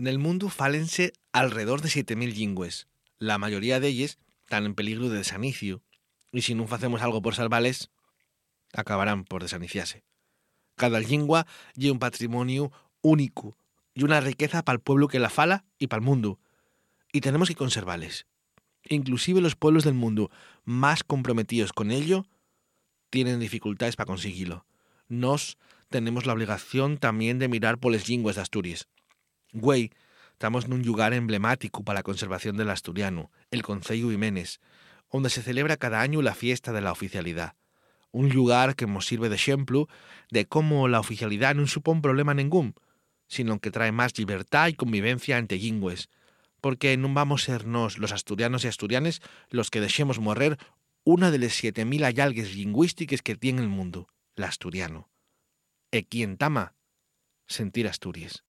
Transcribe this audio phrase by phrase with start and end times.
[0.00, 2.88] Nel mundo fálense alrededor de 7.000 lingües.
[3.18, 5.82] La mayoría de ellas están en peligro de desanicio,
[6.32, 7.90] y si no hacemos algo por salvales,
[8.72, 10.02] acabarán por desaniciarse.
[10.74, 13.58] Cada lingua lleva un patrimonio único
[13.92, 16.40] y una riqueza para el pueblo que la fala y para el mundo,
[17.12, 18.26] y tenemos que conservarles.
[18.88, 20.30] Inclusive los pueblos del mundo
[20.64, 22.24] más comprometidos con ello
[23.10, 24.64] tienen dificultades para conseguirlo.
[25.08, 25.58] Nos
[25.90, 28.88] tenemos la obligación también de mirar por las lingües de Asturias.
[29.52, 29.90] Güey,
[30.32, 34.60] estamos en un lugar emblemático para la conservación del asturiano, el Concello Jiménez,
[35.10, 37.56] donde se celebra cada año la fiesta de la oficialidad.
[38.12, 39.88] Un lugar que nos sirve de ejemplo
[40.30, 42.74] de cómo la oficialidad no supone problema ningún,
[43.26, 46.08] sino que trae más libertad y convivencia entre lingües,
[46.60, 50.58] porque no vamos a nos, los asturianos y asturianes, los que dejemos morrer
[51.02, 55.08] una de las 7.000 allalgues lingüísticas que tiene el mundo, el asturiano.
[55.90, 56.74] E quien tama,
[57.46, 58.44] sentir Asturias.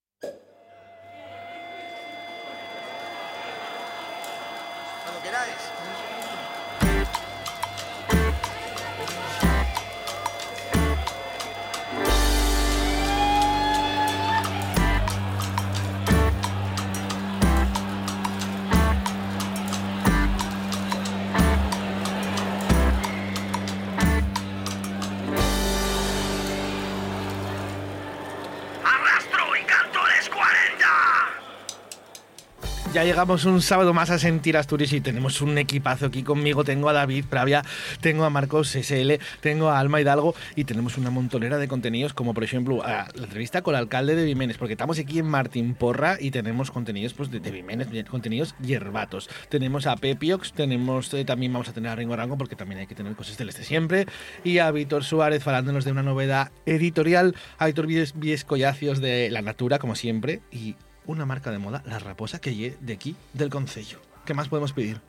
[32.93, 36.65] Ya llegamos un sábado más a sentir Asturias y tenemos un equipazo aquí conmigo.
[36.65, 37.63] Tengo a David Pravia,
[38.01, 42.33] tengo a Marcos SL, tengo a Alma Hidalgo y tenemos una montonera de contenidos como
[42.33, 46.17] por ejemplo la entrevista con el alcalde de Vimenes, porque estamos aquí en Martín Porra
[46.19, 49.29] y tenemos contenidos pues, de, de Vimenes, contenidos hierbatos.
[49.47, 52.87] Tenemos a Pepiox, tenemos eh, también vamos a tener a Ringo Rango porque también hay
[52.87, 54.05] que tener cosas del este siempre
[54.43, 59.29] y a Víctor Suárez falándonos de una novedad editorial, a Víctor Vies, Vies Collacios de
[59.29, 60.75] La Natura como siempre y
[61.05, 63.99] una marca de moda, La Raposa, que lle de aquí, del Concello.
[64.25, 65.01] ¿Qué más podemos pedir?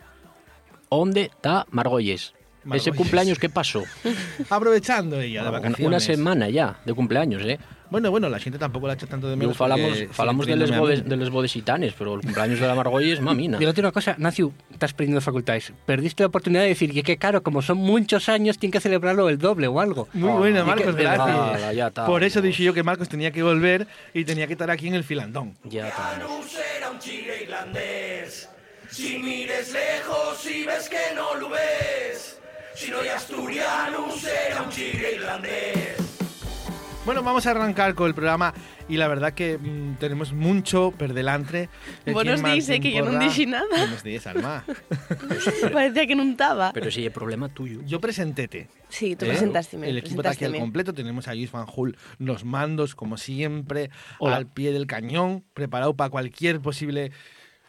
[0.90, 2.34] ¿Dónde está Margolles?
[2.72, 3.82] Ese cumpleaños, ¿qué pasó?
[4.50, 5.86] Aprovechando ella de vacaciones.
[5.86, 7.58] Una semana ya de cumpleaños, ¿eh?
[7.90, 9.54] Bueno, bueno, la gente tampoco la echa tanto de menos.
[9.54, 11.28] falamos, falamos de les, bodes, de les
[11.92, 13.58] pero el cumpleaños de la Margolles, mamina.
[13.58, 15.74] Mira, una cosa, Naciu, estás perdiendo facultades.
[15.84, 19.28] Perdiste la oportunidad de decir que, que claro, como son muchos años, tienen que celebrarlo
[19.28, 20.08] el doble o algo.
[20.14, 21.28] Muy Ah, buena, y Marcos, que- gracias.
[21.28, 22.06] Ala, ya está.
[22.06, 24.94] Por eso dije yo que Marcos tenía que volver y tenía que estar aquí en
[24.94, 25.54] el filandón.
[25.64, 26.16] Ya está.
[26.18, 28.48] No será un chile irlandés.
[28.88, 32.38] Si mires lejos y ves que no lo ves.
[32.74, 36.02] Si no hay asturiano, será un chile irlandés.
[37.04, 38.54] Bueno, vamos a arrancar con el programa
[38.88, 41.68] y la verdad que mm, tenemos mucho per delante.
[42.06, 43.66] días, eh, Martín que yo no dije nada.
[43.76, 44.64] Buenos días, Alma.
[45.72, 46.72] Parecía que no estaba.
[46.72, 47.80] Pero si es problema tuyo.
[47.84, 48.68] Yo presentéte.
[48.88, 49.28] Sí, tú ¿eh?
[49.30, 50.94] presentaste El equipo está aquí al completo.
[50.94, 54.36] Tenemos a Luis Van Hull, los mandos, como siempre, Hola.
[54.36, 57.10] al pie del cañón, preparado para cualquier posible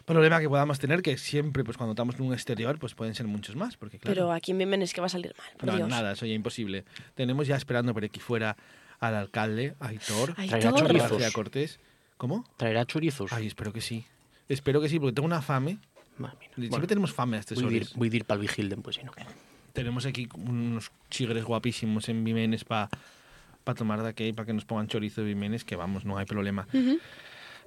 [0.06, 3.28] problema que podamos tener, que siempre, pues cuando estamos en un exterior, pues pueden ser
[3.28, 4.14] muchos más, porque claro.
[4.14, 5.90] Pero aquí en Bienvenes que va a salir mal, por no, Dios.
[5.90, 6.86] nada, eso ya imposible.
[7.16, 8.56] Tenemos ya esperando por aquí fuera
[9.00, 11.12] al alcalde, Aitor, chorizos.
[11.12, 11.80] García Cortés.
[12.18, 12.46] ¿Cómo?
[12.58, 13.34] ¿Traerá chorizos?
[13.34, 14.06] Ay, espero que sí.
[14.48, 15.78] Espero que sí, porque tengo una fame.
[16.18, 16.40] Mamina.
[16.42, 17.96] Siempre Bueno, tenemos fame a estas voy a ir, horas.
[17.96, 19.12] voy a ir para el Vigilden, pues si no.
[19.74, 22.90] Tenemos aquí unos chigres guapísimos en Vimenes para
[23.76, 26.68] tomar de aquí, para que nos pongan chorizo de Vimenes, que vamos, no hay problema.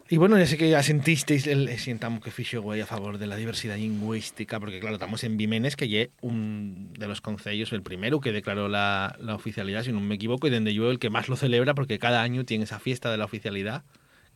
[0.09, 3.19] Y bueno, ya sé que ya sentisteis el el sientamo que fixo güey a favor
[3.19, 7.73] de la diversidad lingüística, porque claro, estamos en Vimenes, que lle un de los concellos,
[7.73, 10.99] el primero que declaró la, la oficialidad, si no me equivoco, y donde yo el
[11.01, 13.83] que más lo celebra, porque cada año tiene esa fiesta de la oficialidad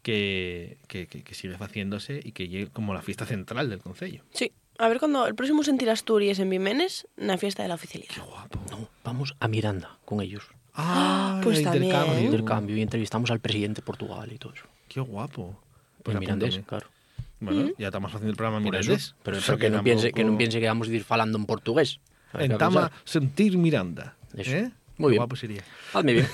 [0.03, 4.25] que, que, que- que sigue haciéndose y que lle como la fiesta central del concello.
[4.33, 4.53] Sí.
[4.79, 8.15] A ver cuando el próximo sentir Asturias en Bimenes, una fiesta de la oficialidad.
[8.27, 8.59] Guapo.
[8.71, 10.45] No, vamos a Miranda con ellos.
[10.75, 11.85] Ah, pues el también.
[11.85, 12.25] intercambio.
[12.25, 14.65] Intercambio y entrevistamos al presidente de Portugal y todo eso.
[14.91, 15.57] Qué guapo.
[16.03, 16.89] Pues mirandés, claro.
[17.39, 18.89] Bueno, ya estamos haciendo el programa Por mirandés.
[19.05, 19.15] eso.
[19.23, 21.05] Pero, O sea pero que, no piense, que no tampoco- piense que vamos a ir
[21.05, 22.01] falando en portugués.
[22.33, 23.01] Hay que En Tama, avisar.
[23.05, 24.17] sentir Miranda.
[24.37, 24.51] Eso.
[24.51, 24.71] ¿eh?
[24.99, 25.17] Muy Qué bien.
[25.21, 25.63] guapo sería.
[25.95, 26.27] Hazme bien.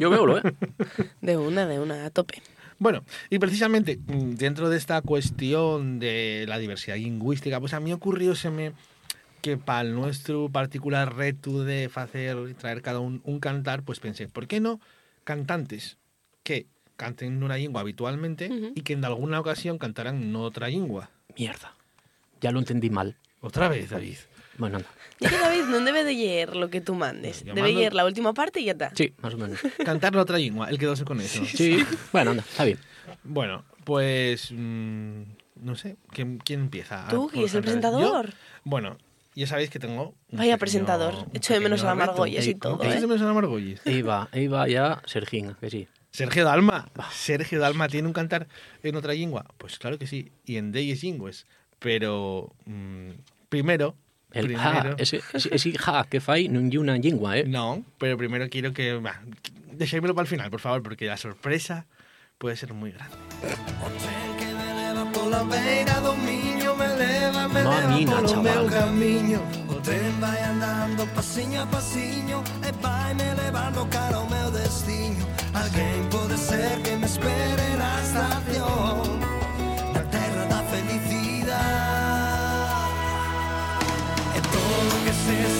[0.00, 0.42] Yo veo, ¿eh?
[1.20, 2.42] De una, de una, a tope.
[2.78, 7.92] Bueno, y precisamente mm, dentro de esta cuestión de la diversidad lingüística, pues a mí
[7.92, 8.72] ocurrióseme
[9.42, 14.28] que para el nuestro particular reto de hacer traer cada un un cantar, pues pensé,
[14.28, 14.80] ¿por qué no
[15.24, 15.98] cantantes
[16.42, 16.66] que
[17.00, 18.72] canten en una lengua habitualmente Ujú.
[18.74, 21.10] y que en alguna ocasión cantarán en otra lengua?
[21.36, 21.74] Mierda.
[22.40, 23.16] Ya lo entendí mal.
[23.40, 24.16] Otra vez, David.
[24.58, 24.88] Bueno, anda.
[25.18, 27.40] Y que David no debe de leer lo que tú mandes.
[27.44, 28.92] Yo Debe mando- leer la última parte y ya está.
[28.94, 29.58] Sí, más o menos.
[29.84, 31.42] Cantar en otra lengua, él quedóse con eso.
[31.46, 31.78] Sí.
[32.12, 32.78] Bueno, anda, está bien.
[33.24, 35.22] Bueno, pues mm,
[35.62, 37.06] no sé, ¿quién, quién empieza?
[37.08, 38.26] Tú, por que es el presentador.
[38.30, 38.32] Yo,
[38.64, 38.98] bueno,
[39.34, 40.14] ya sabéis que tengo.
[40.30, 41.14] Vaya pequeño- presentador.
[41.14, 41.94] un Echo de menos a la.
[41.94, 42.94] Margolles y Ey, ¿cómo todo, ¿eh?
[43.00, 43.80] de menos a la Margolles?
[43.86, 45.88] Iba, iba ya Sergín, que sí.
[46.10, 46.88] Sergio Dalma.
[47.12, 48.48] Sergio Dalma tiene un cantar
[48.82, 49.44] en otra lengua.
[49.58, 50.32] Pues claro que sí.
[50.44, 51.46] Y en Deyes Lingües.
[51.78, 53.10] Pero mm,
[53.48, 53.96] primero.
[54.32, 57.42] El primero ja, ese, ese, ja que fai non lle unha lingua, eh?
[57.50, 58.94] No, pero primero quiero que.
[58.94, 59.18] va,
[59.74, 61.90] Dejémoslo para el final, por favor, porque la sorpresa
[62.38, 63.16] puede ser muy grande.
[67.50, 68.42] Mamina, chaval.
[68.42, 74.26] meu camiño O tren vai andando pasiño a pasiño E vai me levando cara ao
[74.30, 75.19] meu destino
[75.52, 79.20] Alguén pode ser que me espere na estación.
[79.92, 81.50] Na terra da felicidade
[84.36, 85.59] E todo que se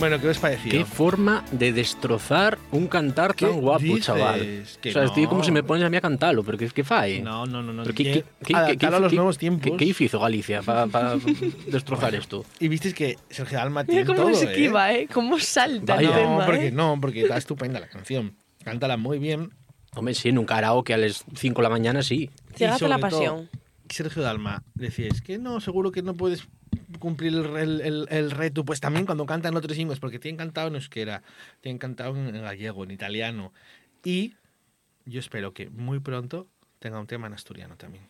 [0.00, 0.70] Bueno, ¿qué os pareció?
[0.72, 4.06] Qué forma de destrozar un cantar ¿Qué tan guapo, dices?
[4.06, 4.64] chaval.
[4.80, 5.28] Que o sea, estoy no.
[5.28, 7.20] como si me pones a mí a cantarlo, pero ¿qué, qué fai?
[7.20, 7.82] No, no, no, no.
[7.82, 9.70] Pero ¿qué, qué, qué, adaptarlo a los nuevos tiempos.
[9.76, 10.86] ¿Qué, qué hizo Galicia para
[11.66, 12.46] destrozar esto?
[12.58, 14.50] Y visteis que Sergio Dalma tiene Mira cómo todo, se ¿eh?
[14.52, 15.06] esquiva, ¿eh?
[15.12, 16.16] Cómo salta el Vaya.
[16.18, 16.72] tema, No, porque ¿eh?
[16.72, 18.36] no, porque está estupenda la canción.
[18.64, 19.50] Cántala muy bien.
[19.94, 22.30] Hombre, sí, en un karaoke a las 5 de la mañana, sí.
[22.54, 23.48] Cegate la sobre todo, pasión.
[23.90, 26.46] Sergio Dalma decía, es que no, seguro que no puedes
[26.98, 28.64] cumplir el, el- el- el reto.
[28.64, 31.22] Pues también cuando cantan otros ingles, porque tienen cantado en euskera,
[31.60, 33.52] tienen cantado en, en gallego, en italiano.
[34.04, 34.34] Y
[35.06, 36.46] yo espero que muy pronto
[36.78, 38.04] tenga un tema en asturiano también.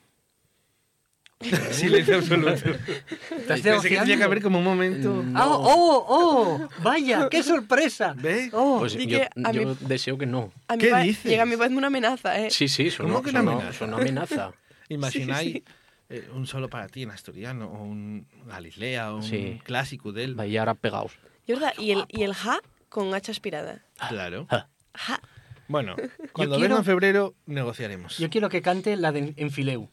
[1.70, 2.52] Silencio absoluto.
[2.52, 5.24] ¿Estás Pensé que tenía que haber como un momento...
[5.34, 6.68] Ah, ¡Oh, oh!
[6.82, 7.28] ¡Vaya!
[7.30, 8.14] ¡Qué sorpresa!
[8.14, 8.50] ¿Ve?
[8.52, 8.80] ¡Oh!
[8.80, 10.52] Pues yo, que a yo mí- deseo que no.
[10.68, 11.24] A ¿Qué dices?
[11.24, 12.50] Llega a mí parece una amenaza, ¿eh?
[12.50, 13.78] Sí, sí, sonó, ¿Cómo que una sonó- amenaza?
[13.78, 14.52] sonó amenaza.
[14.90, 15.64] Imagináis Sí,
[16.10, 19.60] eh, un solo para ti en asturiano, o un Galislea, o un Sí.
[19.64, 20.34] clásico de él.
[20.34, 21.12] Vaya ahora pegados.
[21.46, 22.58] Y, verdad, y, el, y el ja
[22.88, 23.84] con H aspirada.
[24.08, 24.46] Claro.
[24.50, 24.66] Ah.
[24.94, 25.20] Ja.
[25.68, 25.94] Bueno,
[26.32, 28.18] cuando quiero- venga en febrero negociaremos.
[28.18, 29.88] Yo quiero que cante la de Enfileu.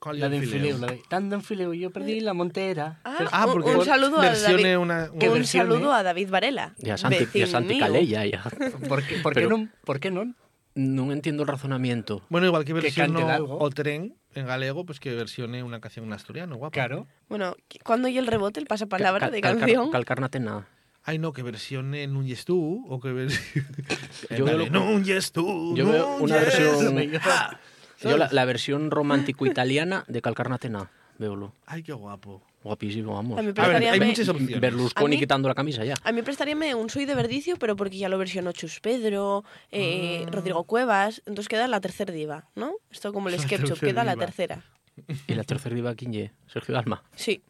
[0.00, 0.78] ¿Cuál La de Enfileu.
[0.78, 3.00] La de Tando Enfileu, yo perdí la montera.
[3.04, 4.78] Ah, Pero- Ah, un- porque un, saludo a versione David.
[4.78, 5.70] una- Que un versione.
[5.70, 6.74] saludo a David Varela.
[6.78, 7.78] Y a Santi, y a Santi.
[7.80, 8.42] Calella, ya.
[8.88, 9.72] ¿Por qué, por qué Pero- non?
[9.84, 10.10] Por qué
[10.78, 11.08] non?
[11.08, 12.22] No entiendo el razonamiento.
[12.30, 13.58] Bueno, igual que Que versión canten algo.
[13.58, 16.72] o tren en galego, pues que versione una canción en asturiano, guapo.
[16.72, 17.06] Claro.
[17.28, 19.90] Bueno, ¿cuándo hay el rebote, el pasapalabra Cal- de canción?
[19.90, 20.68] Calcarnate nada.
[21.02, 23.66] Ay, no, que versione yes tú, o que versione...
[24.38, 27.10] Yo veo lo- yes tú, Yo veo un una versión-
[28.00, 30.90] Yo la, la versión romántico-italiana de Calcarnate nada.
[31.18, 31.52] Veolo.
[31.66, 32.42] Ay, qué guapo.
[32.64, 33.38] Guapísimo, vamos.
[33.38, 34.60] A mí A ver, hay muchas opciones.
[34.60, 35.94] Berlusconi A mí- quitando la camisa ya.
[36.02, 40.24] a mí prestaríame un Soy de Verdicio, pero porque ya lo versionó Chus Pedro, eh,
[40.26, 40.30] Ah.
[40.30, 42.72] Rodrigo Cuevas, entonces queda la tercera diva, ¿no?
[42.90, 44.64] Esto como el tercer queda la tercera.
[45.28, 46.32] Y la tercera diva, ¿quién ye?
[46.52, 47.04] Sergio Dalma.
[47.14, 47.40] Sí.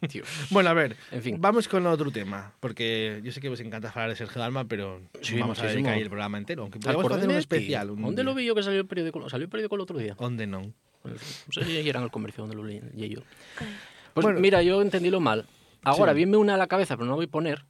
[0.00, 0.26] Dios.
[0.50, 1.36] Bueno, a ver, En fin.
[1.40, 5.00] vamos con otro tema, porque yo sé que os encanta hablar de Sergio Dalma, pero
[5.20, 7.90] Sí, vamos a dedicar el programa entero, aunque podemos hacer un especial.
[7.90, 8.24] Un ¿Dónde día.
[8.24, 9.28] lo vi yo que salió el periódico?
[9.30, 10.16] ¿Salió el periódico el otro día?
[10.18, 10.62] ¿Dónde no?
[11.04, 11.16] No
[11.52, 13.22] sé si era en el comercio donde lo leí leí yo.
[14.14, 14.40] Pues Bueno.
[14.40, 15.46] mira, yo entendí lo mal.
[15.84, 16.16] Ahora, Sí.
[16.16, 17.64] viene una a la cabeza, pero no la voy a poner.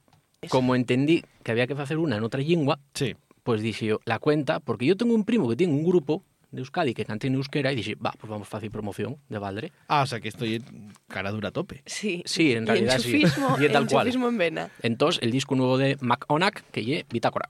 [0.49, 3.15] Como entendí que había que hacer una en otra lengua, Sí.
[3.43, 6.59] pues dije yo, la cuenta, porque yo tengo un primo que tiene un grupo de
[6.59, 9.71] Euskadi que canta en euskera y dije, va, pues vamos a hacer promoción de Valdre.
[9.87, 10.61] Ah, o sea que estoy
[11.07, 11.81] cara dura a tope.
[11.87, 12.21] Sí.
[12.25, 13.15] Sí, en Y realidad sí.
[13.15, 14.07] enchufismo, Y tal cual.
[14.07, 14.69] en vena.
[14.83, 17.49] Entonces, el disco nuevo de Mac Onak, que ye Bitácora.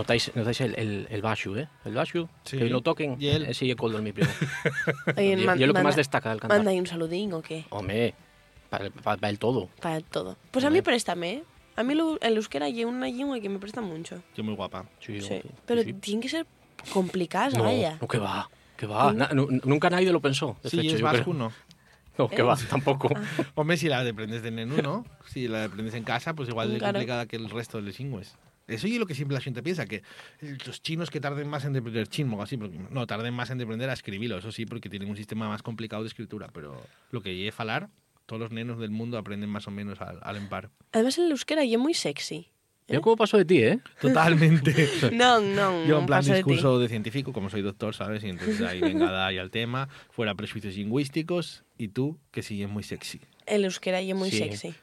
[0.00, 1.68] Notáis, notáis el, el, el bashu, ¿eh?
[1.84, 2.58] El bashu, Sí.
[2.58, 4.30] que lo toquen, Y el- ese y el coldo de mi primo.
[5.16, 6.58] Oye, Y- man- y es lo que manda- más destaca del cantar.
[6.58, 7.64] ¿Manda ahí un saludín o qué?
[7.70, 8.14] Hombre,
[8.70, 9.68] para el todo.
[9.80, 10.36] Para todo.
[10.50, 11.44] Pues a mí préstame, ¿eh?
[11.76, 14.22] A mí lo- el euskera y una lengua que me presta mucho.
[14.36, 14.84] Yo muy guapa.
[15.00, 15.40] Sí, Sí.
[15.66, 15.92] Pero sí.
[15.94, 16.46] tiene que ser
[16.92, 17.96] complicada, No, vaya.
[18.00, 19.12] no, que va, que va.
[19.12, 20.56] Na- nu- nunca nadie lo pensó.
[20.64, 21.32] Sí, hecho, es vasco.
[21.34, 21.52] ¿no?
[22.18, 23.08] No, que va, tampoco.
[23.54, 25.06] Hombre, si la aprendes de nenú, ¿no?
[25.26, 26.92] Si la aprendes en casa, pues igual de Claro.
[26.94, 28.34] complicada que el resto de los lingües.
[28.70, 30.02] Eso y lo que siempre la gente piensa, que
[30.66, 33.90] los chinos que tarden más en aprender chino así, porque, no, tarden más en aprender
[33.90, 37.34] a escribirlo, eso sí, porque tienen un sistema más complicado de escritura, pero lo que
[37.34, 37.88] llegue a falar,
[38.26, 40.70] todos los nenos del mundo aprenden más o menos al, al empar.
[40.92, 42.48] Además el euskera y es muy sexy.
[42.90, 43.78] Mira cómo pasó de ti, ¿eh?
[44.00, 44.88] Totalmente.
[45.12, 48.24] No, no, Yo en plan paso de discurso de, científico, como soy doctor, ¿sabes?
[48.24, 52.62] Y entonces ahí venga da ahí al tema, fuera prejuicios lingüísticos, y tú, que sí
[52.62, 53.20] es muy sexy.
[53.46, 54.38] El euskera y es muy Sí.
[54.38, 54.74] sexy.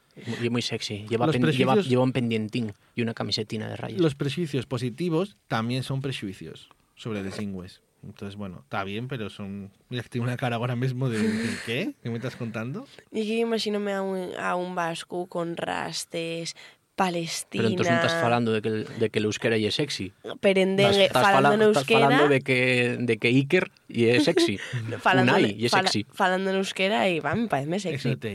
[0.41, 1.05] Y muy sexy.
[1.09, 3.99] Lleva, Los pen- lleva, prejuicios- lleva un pendientín y una camisetina de rayas.
[4.01, 7.81] Los prejuicios positivos también son prejuicios sobre los lingües.
[8.03, 9.71] Entonces, bueno, está bien, pero son...
[9.89, 11.17] Mira que tengo una cara ahora mismo de...
[11.19, 11.93] de ¿Qué?
[12.01, 12.87] ¿Qué me estás contando?
[13.11, 16.55] Y yo imagínome a un, a un vasco con rastes,
[16.95, 17.61] Palestina.
[17.61, 20.13] Pero entón non estás falando de que, de que el euskera lle é sexy.
[20.41, 22.33] Perendengue, estás, falando en estás falando euskera.
[22.33, 22.57] de que,
[23.01, 24.57] de que Iker lle é sexy.
[24.97, 26.09] falando, Unai lle é fala- sexy.
[26.09, 28.17] falando en euskera y va, me parece Eso sexy.
[28.17, 28.33] te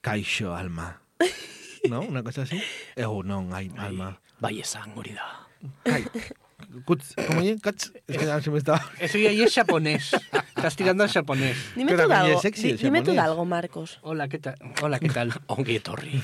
[0.00, 1.04] caixo alma.
[1.88, 2.02] ¿No?
[2.02, 2.60] Una cosa así.
[2.96, 4.20] Eu non, hai alma.
[4.40, 5.24] Vai esa angurida.
[5.82, 6.04] Kai.
[6.84, 7.56] Cuts, ¿Cómo es?
[7.60, 7.90] Cats.
[8.06, 8.84] Es que ya se me estaba...
[9.00, 10.12] Eso ya ahí es japonés.
[10.54, 11.56] Estás tirando al japonés.
[11.74, 13.30] Dime Pero tú de también algo, es sexy di- dime tú de japonés.
[13.32, 13.98] algo, Marcos.
[14.02, 14.56] Hola, ¿qué tal?
[14.82, 15.32] Hola, ¿qué tal?
[15.48, 16.20] Ongue torri.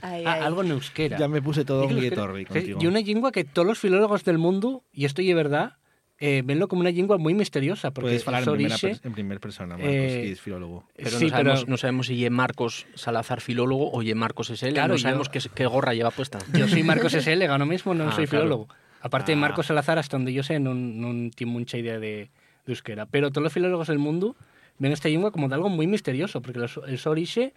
[0.00, 0.42] Ay, Ah, ay.
[0.42, 1.18] algo en euskera.
[1.18, 2.78] Ya me puse todo un euskera- contigo.
[2.80, 5.76] Y una lengua que todos los filólogos del mundo, y esto es verdad,
[6.18, 7.90] eh, venlo como una lengua muy misteriosa.
[7.90, 10.88] Porque Puedes falar en primera, en primera persona, Marcos, eh, que es filólogo.
[10.96, 14.48] Pero sí, no, sabemos, pero no sabemos si lle Marcos Salazar filólogo o lle Marcos
[14.50, 14.72] SL.
[14.74, 16.38] Claro, no sabemos yo- qué, qué gorra lleva puesta.
[16.52, 18.44] yo soy Marcos SL, ahora mismo no Ah, soy claro.
[18.44, 18.68] filólogo.
[19.00, 19.40] Aparte de Ah.
[19.40, 22.30] Marcos Salazar, hasta donde yo sé, no, no tiene mucha idea de, de
[22.72, 23.06] euskera.
[23.06, 24.36] Pero todos los filólogos del mundo
[24.78, 27.52] ven esta lengua como de algo muy misterioso, porque el, so- el Sorixe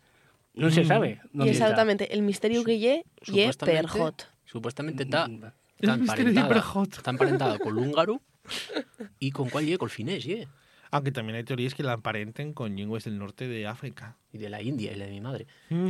[0.56, 1.22] no se sabe.
[1.32, 1.66] Y dónde está.
[1.66, 4.28] exactamente, el misterio que lle, lle perjot.
[4.46, 5.44] Supuestamente está, Mm,
[5.80, 6.94] está El Perjot.
[6.98, 8.20] está emparentada con húngaro
[9.20, 10.48] y con cuál lle, con finés, lle.
[10.90, 14.16] Aunque también hay teorías que la emparenten con lenguas del norte de África.
[14.32, 15.46] Y de la India y la de mi madre.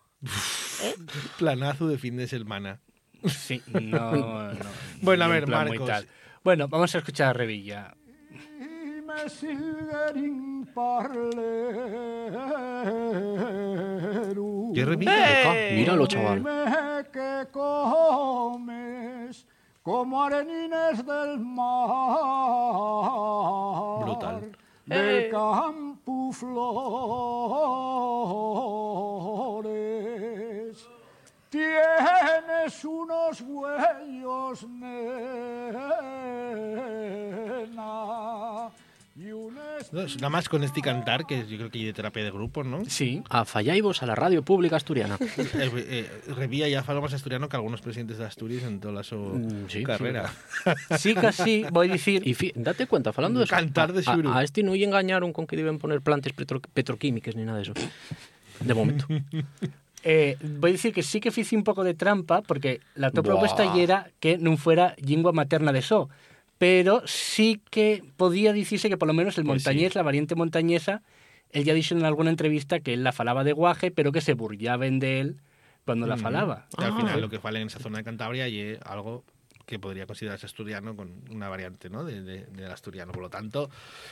[0.84, 0.96] ¿Eh?
[1.40, 2.80] Planazo de fin de semana.
[3.28, 4.56] Sí, no, no.
[5.02, 5.90] Bueno, a ver, Marcos.
[6.44, 7.94] Bueno, vamos a escuchar a Revilla.
[9.12, 11.42] Me silverin parleru.
[14.74, 15.12] ¿Qué repite?
[15.12, 15.76] ¡Eh!
[15.76, 16.38] Míralo, chaval.
[16.40, 19.46] Dime que comes
[19.84, 22.20] como arenines del mar.
[24.06, 24.52] Brutal.
[24.86, 25.30] Del ¡Eh!
[25.30, 26.72] campo flores.
[31.50, 36.02] Tienes unos huellos, nena.
[39.14, 39.50] Y No,
[39.92, 42.86] nada más con este cantar, que yo creo que hay de terapia de grupo, ¿no?
[42.88, 43.22] Sí.
[43.30, 45.18] A Fallaivos a la radio pública asturiana.
[45.54, 49.18] Eh, eh, Revilla ya fala más asturiano que algunos presidentes de Asturias en toda su
[49.18, 50.32] Mm, sí, carrera.
[50.98, 52.26] Sí, casi voy a decir.
[52.26, 54.30] Y fi- date cuenta, falando de eso, Cantar de a, xuru.
[54.30, 57.58] a, a este no lle engañaron con que deben poner plantas petro- petroquímicas ni nada
[57.58, 57.74] de eso.
[58.62, 59.06] De momento.
[60.04, 63.22] Eh, voy a decir que sí que hice un pouco de trampa porque la Buah.
[63.22, 66.10] propuesta era que non fuera lingua materna de so
[66.62, 71.02] pero sí que podía dicirse que por lo menos el Pues montañés, la variante montañesa
[71.50, 74.36] él ya dicho en alguna entrevista que él la falaba de guaje pero que se
[74.36, 75.42] burlaban de él
[75.86, 76.68] cuando la falaba.
[76.78, 76.96] Y al Ah.
[76.98, 79.24] final lo que vale en esa zona de Cantabria y algo
[79.66, 82.04] que podría considerarse asturiano con una variante ¿no?
[82.04, 83.12] de, de- del asturiano.
[83.12, 83.70] Por lo tanto,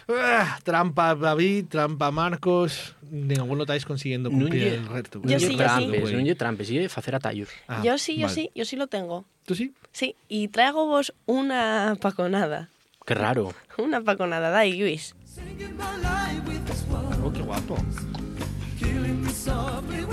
[0.09, 0.59] ¡ah!
[0.63, 5.21] trampa David, trampa Marcos, ninguno estáis consiguiendo No cumplir lle- el reto.
[5.23, 5.57] Yo sí, yo sí.
[5.57, 6.13] trampes, güey.
[6.15, 7.49] non lle trampes, lle facer atallos.
[7.67, 8.35] Ah, yo sí, yo vale.
[8.35, 9.25] sí, yo sí lo tengo.
[9.45, 9.73] ¿Tú sí?
[9.91, 12.69] Sí, y traigo vos una paconada.
[13.05, 13.53] Qué raro.
[13.77, 15.15] Una paconada, dai, Luis.
[17.23, 17.75] Oh, qué guapo.
[18.79, 20.05] killing me softly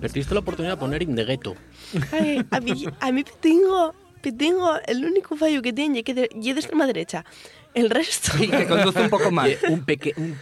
[0.00, 1.54] Perdiste la oportunidad de poner In the Ghetto.
[2.12, 3.94] Ay, a, mí, a mí tengo,
[4.36, 7.24] tengo el único fallo que tiene que de, y de extrema derecha.
[7.74, 8.32] El resto.
[8.38, 9.56] Sí, que conduce un poco mal.
[9.68, 10.36] un, peque, un,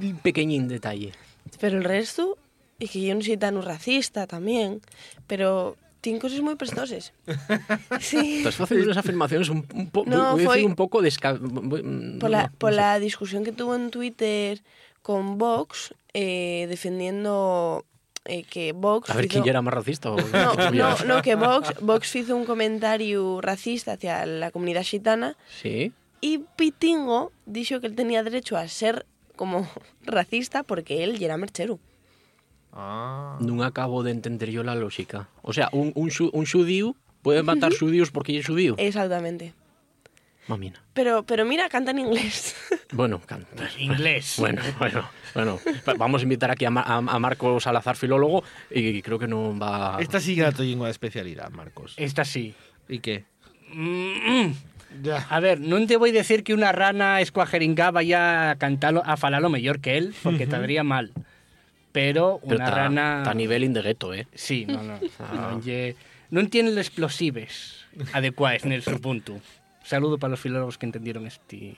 [0.00, 1.12] un, pequeñín detalle.
[1.60, 2.38] Pero el resto,
[2.78, 4.80] y que yo no soy tan un racista también,
[5.26, 7.12] pero tiene cosas muy prestoses.
[8.00, 8.38] Sí.
[8.38, 11.34] Estás haciendo unas afirmaciones un, un, po- No, voy a foi- decir un poco desca...
[11.34, 12.80] mm, Por la, no, por no sé.
[12.82, 14.62] la discusión que tuvo en Twitter
[15.02, 17.84] con Vox, eh, defendiendo
[18.24, 19.10] eh, que Vox...
[19.10, 20.10] A ver hizo- quién era más racista.
[20.10, 20.16] O...
[20.16, 25.92] No, no, no, que Vox, Vox hizo un comentario racista hacia la comunidad gitana Sí.
[26.20, 29.68] y Pitingo dijo que él tenía derecho a ser como
[30.04, 31.78] racista porque él ya era merchero.
[32.72, 33.38] Ah.
[33.40, 35.28] Non acabo de entender yo la lógica.
[35.42, 36.46] O sea, un, un, un
[37.42, 38.76] matar xudíos porque é xudío.
[38.78, 39.52] Exactamente.
[40.48, 40.80] Mamina.
[40.96, 42.56] Pero, pero mira, canta en inglés.
[42.88, 43.44] Bueno, can-
[43.76, 44.36] Inglés.
[44.40, 45.60] Bueno, bueno, bueno.
[45.98, 49.60] Vamos a invitar aquí a, Ma- a, a Marco Salazar, filólogo, y creo que non
[49.60, 50.00] va...
[50.00, 51.92] Esta sí que lingua de especialidad, Marcos.
[52.00, 52.56] Esta sí.
[52.88, 53.28] ¿Y qué?
[53.76, 54.56] Mm,
[55.04, 55.28] Ya.
[55.28, 59.20] A ver, non te voy a decir que una rana escuajeringá vaya a cantarlo, a
[59.20, 61.12] falarlo mejor que él, porque te daría mal.
[61.98, 63.06] Pero Pero una ta, rana...
[63.26, 64.28] a nivel indegueto, eh?
[64.34, 65.00] Sí, no, no.
[65.18, 65.34] Ah.
[65.34, 65.98] Non, lle-
[66.30, 67.82] non tiene los explosives
[68.14, 69.42] adecuados en su punto.
[69.82, 71.74] Saludo para los filólogos que entendieron este...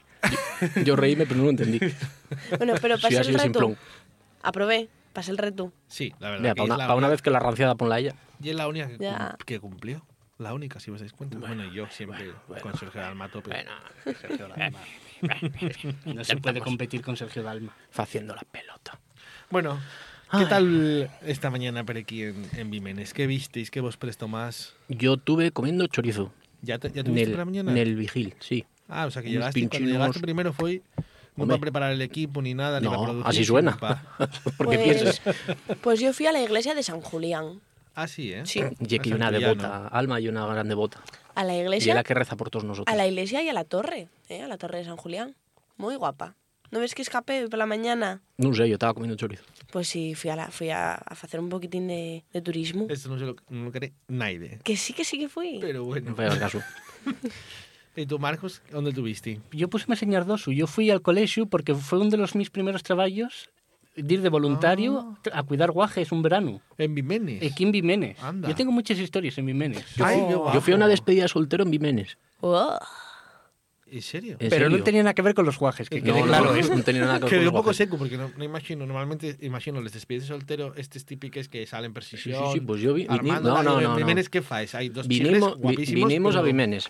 [0.85, 1.81] Yo reíme, pero non entendí.
[2.61, 3.73] Bueno, pero Sí, pasé así el reto.
[4.45, 5.73] Aprobé, pasé el reto.
[5.89, 6.43] Sí, la verdad.
[6.43, 8.13] Mira, que para una, la pa' una vez que la ranciada ponla ella.
[8.43, 9.37] Y es la única que, cum- Ya.
[9.47, 10.05] que cumplió.
[10.37, 11.39] La única, si os dais cuenta.
[11.41, 13.51] Bueno, y yo siempre con Sergio Dalma tope.
[13.57, 13.73] Bueno,
[14.21, 14.81] Sergio Dalma.
[16.05, 17.73] No se puede competir con Sergio Dalma.
[17.91, 18.99] faciendo la pelota.
[19.51, 19.81] Bueno,
[20.31, 20.47] ¿qué Ay.
[20.49, 23.13] tal esta mañana por aquí en, en Vimenes?
[23.15, 23.71] ¿Qué visteis?
[23.71, 24.75] ¿Qué vos presto más?
[24.89, 26.33] Yo tuve comiendo chorizo.
[26.63, 27.73] ¿Ya, te, ya tuviste por la mañana?
[27.73, 28.65] nel vigil, sí.
[28.89, 29.93] Ah, o sea que unos llegaste, cuando pinchinos.
[29.93, 30.83] llegaste primero fue
[31.37, 31.55] no Hombre.
[31.57, 33.29] para preparar el equipo ni nada, ni para No, producir.
[33.31, 33.77] así suena.
[33.79, 34.03] pa-
[34.59, 35.23] Porque pues, piensas,
[35.81, 37.61] Pues yo fui a la iglesia de San Julián.
[37.95, 38.43] Ah, sí, ¿eh?
[38.45, 38.61] Sí.
[38.81, 41.01] y aquí A una devota, Alma y una gran devota.
[41.35, 42.93] A la Y es iglesia, la que reza por todos nosotros.
[42.93, 44.43] a la iglesia y a la torre, ¿eh?
[44.43, 45.35] a la torre de San Julián.
[45.77, 46.35] Muy guapa.
[46.71, 48.23] ¿No ves que escapé por la mañana?
[48.39, 49.43] Non sei, yo estaba comiendo chorizo.
[49.75, 52.87] Pues sí, fui a, la, fui a, a hacer un poquitín de, de turismo.
[52.89, 54.63] Esto no se lo, no lo cree nadie.
[54.63, 55.59] Que sí, que sí que fui.
[55.61, 56.15] Pero bueno.
[56.17, 56.63] al caso.
[57.97, 59.41] ¿Y tú, Marcos, dónde tuviste?
[59.51, 60.47] Yo puse a enseñar dos.
[60.47, 63.51] Yo fui al colegio porque fue uno de los mis primeros trabajos
[63.97, 66.61] de ir de voluntario a cuidar guajes un verano.
[66.79, 67.43] En Vimenes.
[67.51, 68.23] Aquí en Vimenes.
[68.23, 68.49] Anda.
[68.49, 69.85] Yo tengo muchas historias en Vimenes.
[69.99, 72.17] Ay, qué Yo fui a una despedida de soltero en Vimenes.
[72.41, 72.79] Oh.
[73.91, 74.33] ¿En serio?
[74.39, 74.79] ¿En Pero serio?
[74.79, 76.63] no tenía nada que ver con los guajes, que No, quede no, claro no.
[76.63, 79.37] non tenía nada que ver Quedé con un poco seco porque no, no imagino, normalmente
[79.43, 82.53] imagino les despides de soltero, estes típicos que salen per Sí, sesión.
[82.55, 83.97] sí, pues yo vi- Armando, no, no, no, no.
[83.97, 84.75] Vimenes, ¿qué faes?
[84.75, 86.09] Hay dos Vinimos, guapísimos.
[86.09, 86.89] vinimos a pero- Vimenes.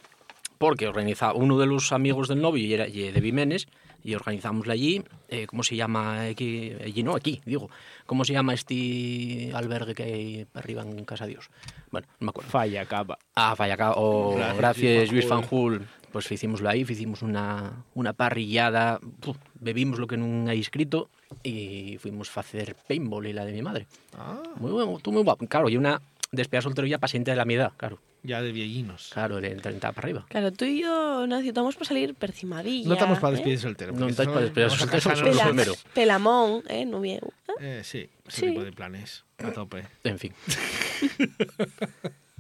[0.61, 3.65] Porque organizaba uno de los amigos del novio y era y de Vimenes
[4.05, 5.03] y organizámosla allí.
[5.33, 6.21] Eh, ¿Cómo se llama?
[6.29, 7.71] Aquí, allí no, aquí, digo.
[8.05, 11.49] ¿Cómo se llama este albergue que hay arriba en Casa Dios?
[11.91, 12.51] Bueno, no me acuerdo.
[12.51, 13.17] Falla, capa.
[13.35, 15.79] Ah, Fallacá, o Gracias, gracias, Luis Luis Fanjul.
[15.79, 16.00] Fanjul.
[16.13, 21.07] Pues hicimoslo ahí, hicimos una, una parrillada, puf, bebimos lo que non hai escrito
[21.47, 23.87] y fuimos a hacer paintball y la de mi madre.
[24.19, 25.47] Ah, Muy bueno, tú muy guapo.
[25.47, 26.03] Claro, y una
[26.35, 28.03] despedida soltero ya paciente de la mi edad, claro.
[28.27, 29.11] ya de viejinos.
[29.15, 30.27] Claro, de 30 para arriba.
[30.29, 32.89] Claro, tú y yo necesitamos para salir percimadilla.
[32.91, 33.37] No estamos para ¿eh?
[33.39, 33.93] despedir de soltero.
[33.95, 35.75] No eso para despedir soltero, somos Pela- primero.
[35.95, 36.85] Pelamón, ¿eh?
[36.85, 37.21] No bien.
[37.63, 38.47] Eh, sí, ese Sí.
[38.51, 39.23] tipo de planes.
[39.39, 39.87] A tope.
[40.03, 40.33] En fin.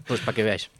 [0.06, 0.70] pues para que veáis.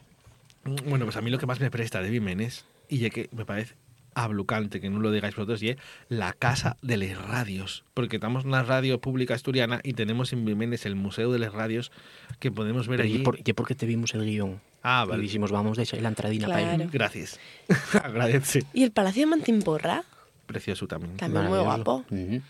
[0.85, 3.45] Bueno, pues a mí lo que más me presta de Vimenes, y ya que me
[3.45, 3.73] parece
[4.13, 5.77] ablucante que no lo digáis vosotros, y es
[6.09, 7.85] la casa de las radios.
[7.93, 11.53] Porque estamos en una radio pública asturiana y tenemos en Vimenes el Museo de las
[11.53, 11.91] Radios
[12.39, 13.21] que podemos ver Pero allí.
[13.21, 14.59] ¿y por, y por qué te vimos el guion?
[14.83, 15.21] Ah, Y vale.
[15.23, 16.83] dijimos, vamos de echar la entradina para Claro.
[16.83, 16.89] él.
[16.91, 17.39] Gracias.
[18.03, 18.65] Agradece.
[18.73, 20.03] Y el Palacio de Mantimporra,
[20.45, 21.15] Precioso también.
[21.15, 22.03] también muy guapo.
[22.09, 22.41] Ujú.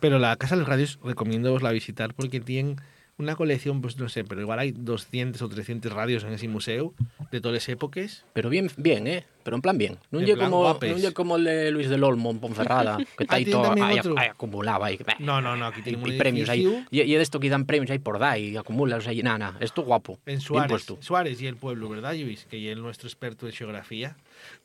[0.00, 2.76] Pero la Casa de las Radios recomiendo vos la visitar porque tienen
[3.18, 6.94] una colección, pues no sé, pero igual hay 200 o 300 radios en ese museo
[7.32, 8.24] de todas las épocas.
[8.32, 9.24] Pero bien, bien, ¿eh?
[9.42, 9.98] Pero en plan bien.
[10.10, 13.24] No En lle plan como, lle como el de Luis del Olmo en Ponferrada, que
[13.24, 14.18] está Ah, ahí tiene todo ahí, otro.
[14.18, 14.98] ahí acumulado ahí.
[15.18, 16.86] No, no, no, aquí Y, tienen un y premios ahí.
[16.90, 19.22] Y, y de esto que dan premios ahí por da y acumulan ahí.
[19.22, 19.56] Nada, nada.
[19.60, 20.18] Esto guapo.
[20.26, 20.86] en Suárez.
[21.00, 22.46] Suárez y el pueblo, ¿verdad, Luis?
[22.48, 24.16] Que es nuestro experto en geografía.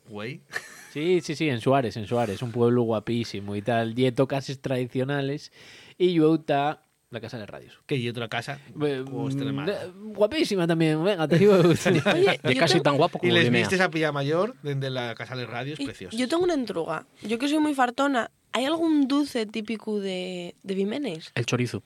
[0.08, 0.40] Güey.
[0.94, 3.96] Sí, sí, sí, en Suárez, en Suárez, un pueblo guapísimo y tal.
[3.96, 5.50] Dieto casas tradicionales
[5.98, 6.83] y yo está
[7.14, 7.80] la casa de radios.
[7.86, 8.58] Que hay otra casa.
[8.82, 9.84] Eh, como Extremadura.
[9.84, 11.54] eh, Guapísima también, venga, te digo.
[12.14, 13.60] Oye, De casi tengo- tan guapo Y como les Limea.
[13.62, 16.16] viste esa pilla mayor desde la casa de radios, y- precioso.
[16.16, 17.06] Yo tengo una entruga.
[17.22, 21.32] Yo que soy muy fartona, ¿hay algún dulce típico de, de Vimenes?
[21.34, 21.82] El chorizo.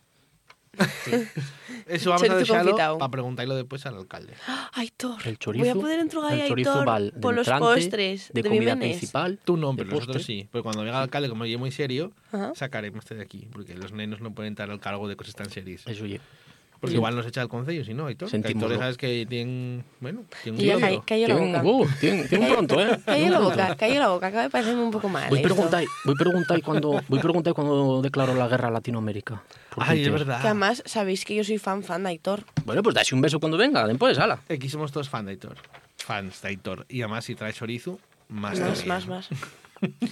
[1.89, 2.99] Eso vamos a confitado.
[2.99, 4.35] para preguntarlo después al alcalde.
[4.75, 5.27] Aitor.
[5.27, 5.65] El chorizo.
[5.65, 8.49] Voy a poder entrugar el a chorizo Aitor val de por los postres de, de,
[8.49, 9.39] comida principal.
[9.45, 10.49] Tú no, pero nosotros sí.
[10.53, 12.53] Pero cuando venga el alcalde, como yo muy serio, Ajá.
[12.55, 13.49] sacaremos de aquí.
[13.51, 15.87] Porque los nenos no pueden estar al cargo de cosas tan serias.
[15.87, 16.21] Eso oye.
[16.81, 18.29] Porque igual nos echa el concello, si no, Aitor.
[18.33, 21.63] Aitor, sabes que tiene, bueno, tiene un Tiene, boca.
[21.65, 22.99] uh, tiene, tiene un pronto, ¿eh?
[23.07, 24.27] Cayó la boca, cayó la boca.
[24.29, 25.29] Acaba de parecerme un poco mal.
[25.29, 25.55] Voy a esto.
[25.55, 29.43] preguntar, voy a preguntar cuando, voy a preguntar cuando declaró la guerra a Latinoamérica.
[29.77, 30.41] Ay, es verdad.
[30.41, 32.45] Que además sabéis que yo soy fan, fan de Aitor.
[32.65, 34.41] Bueno, pues dase un beso cuando venga, después, ala.
[34.49, 35.57] Aquí somos todos fan de Aitor.
[35.97, 36.87] Fans de Aitor.
[36.89, 39.29] Y además, si trae chorizo, más Más, más, más.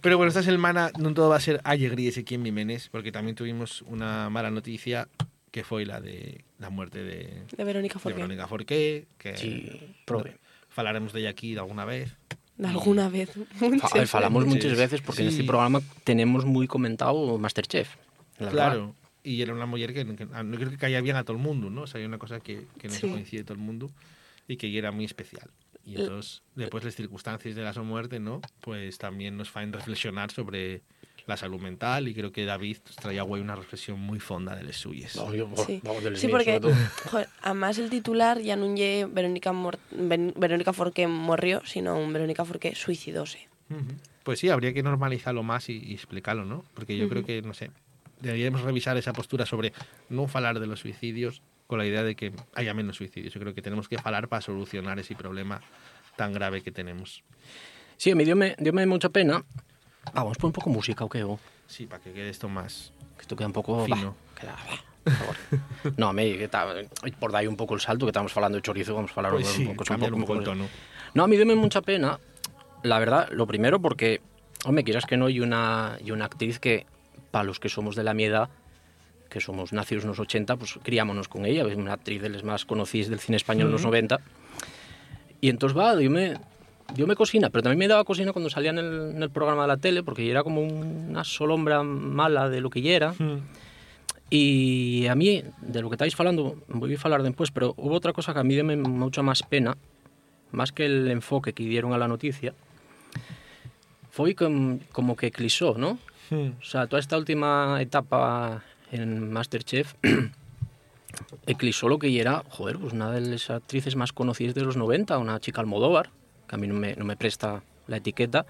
[0.00, 3.36] Pero bueno, esta semana no todo va a ser alegrías aquí en Mimenes, porque también
[3.36, 5.06] tuvimos una mala noticia
[5.52, 8.16] que fue la de la muerte de, De Verónica de Forqué.
[8.16, 9.70] Verónica Forqué, que Sí,
[10.04, 10.38] prove.
[10.68, 12.16] falaremos de ella aquí de alguna vez.
[12.56, 13.30] De alguna vez.
[13.60, 14.56] Muchas eh, falamos veces.
[14.64, 15.36] muchas veces porque en Sí.
[15.36, 17.94] este programa tenemos muy comentado Masterchef.
[18.38, 18.52] la verdad.
[18.72, 18.94] Claro.
[19.24, 21.70] Y era una mujer que, que- no creo que caía bien a todo el mundo,
[21.70, 21.82] ¿no?
[21.82, 23.08] O sea, hay una cosa que, que no se Sí.
[23.08, 23.88] coincide todo el mundo
[24.48, 25.48] y que era muy especial.
[25.84, 28.40] Y L- entonces, después las circunstancias de la su muerte, ¿no?
[28.60, 30.82] Pues también nos hacen reflexionar sobre
[31.26, 34.76] la salud mental y creo que David traía güey una reflexión muy fonda de las
[34.76, 35.14] suyas.
[35.16, 36.60] No, yo- Sí, vamos, de les sí míos, porque
[37.10, 42.12] joder, además el titular ya no lle Verónica, Mor Ven- Verónica Forqué morrió, sino un
[42.12, 43.48] Verónica Forqué suicidóse.
[44.22, 46.64] Pues sí, habría que normalizarlo más y, y explicarlo, ¿no?
[46.74, 47.70] Porque yo creo que, no sé,
[48.20, 49.72] deberíamos revisar esa postura sobre
[50.10, 53.32] no hablar de los suicidios con la idea de que haya menos suicidios.
[53.32, 55.60] Yo creo que tenemos que hablar para solucionar ese problema
[56.16, 57.22] tan grave que tenemos.
[57.96, 59.42] Sí, a mí diome, diome mucha pena.
[60.14, 61.22] Vamos, pon un poco música, ¿o qué?
[61.22, 61.38] o?
[61.66, 62.92] Sí, para que quede esto más...
[63.16, 63.84] Que esto queda un pouco...
[63.84, 64.14] Fino.
[64.34, 64.80] Bah, queda, bah,
[65.96, 66.66] no, a mí, que ta,
[67.18, 69.46] por dar un pouco el salto, que estamos falando de chorizo, vamos a falar Pues
[69.48, 70.68] un, sí, pouco, cambiar un poco el tono.
[71.14, 72.20] No, a mí deme mucha pena,
[72.82, 74.20] la verdad, lo primero porque,
[74.64, 76.86] hombre, quieras que no, y una, y una actriz que,
[77.30, 78.48] para los que somos de la mi edad,
[79.28, 82.44] que somos nacidos en los 80, pues criámonos con ella, es una actriz de las
[82.44, 84.20] más conocidas del cine español en los 90.
[85.40, 86.34] Y entonces va, yo me,
[86.94, 89.62] yo me cocina, pero también me daba cocina cuando salía en el, en el programa
[89.62, 93.14] de la tele, porque era como una solombra mala de lo que ella era.
[94.30, 98.12] Y a mí, de lo que estáis falando, voy a hablar después, pero hubo otra
[98.14, 99.76] cosa que a mí me mucha más pena,
[100.52, 102.54] más que el enfoque que dieron a la noticia,
[104.10, 105.98] fue com- como que eclisó, ¿no?
[106.60, 109.94] O sea, toda esta última etapa en Masterchef
[111.46, 115.18] eclisó lo que era, joder, pues una de las actrices más conocidas de los 90,
[115.18, 116.10] una chica Almodóvar,
[116.52, 118.44] que a mí no me, no me presta la etiqueta,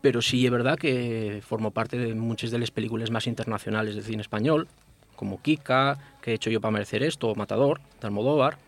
[0.00, 4.04] pero sí es verdad que formó parte de muchas de las películas más internacionales del
[4.04, 4.68] cine español,
[5.16, 8.58] como Kika, que he hecho yo para merecer esto, o Matador, de Almodóvar,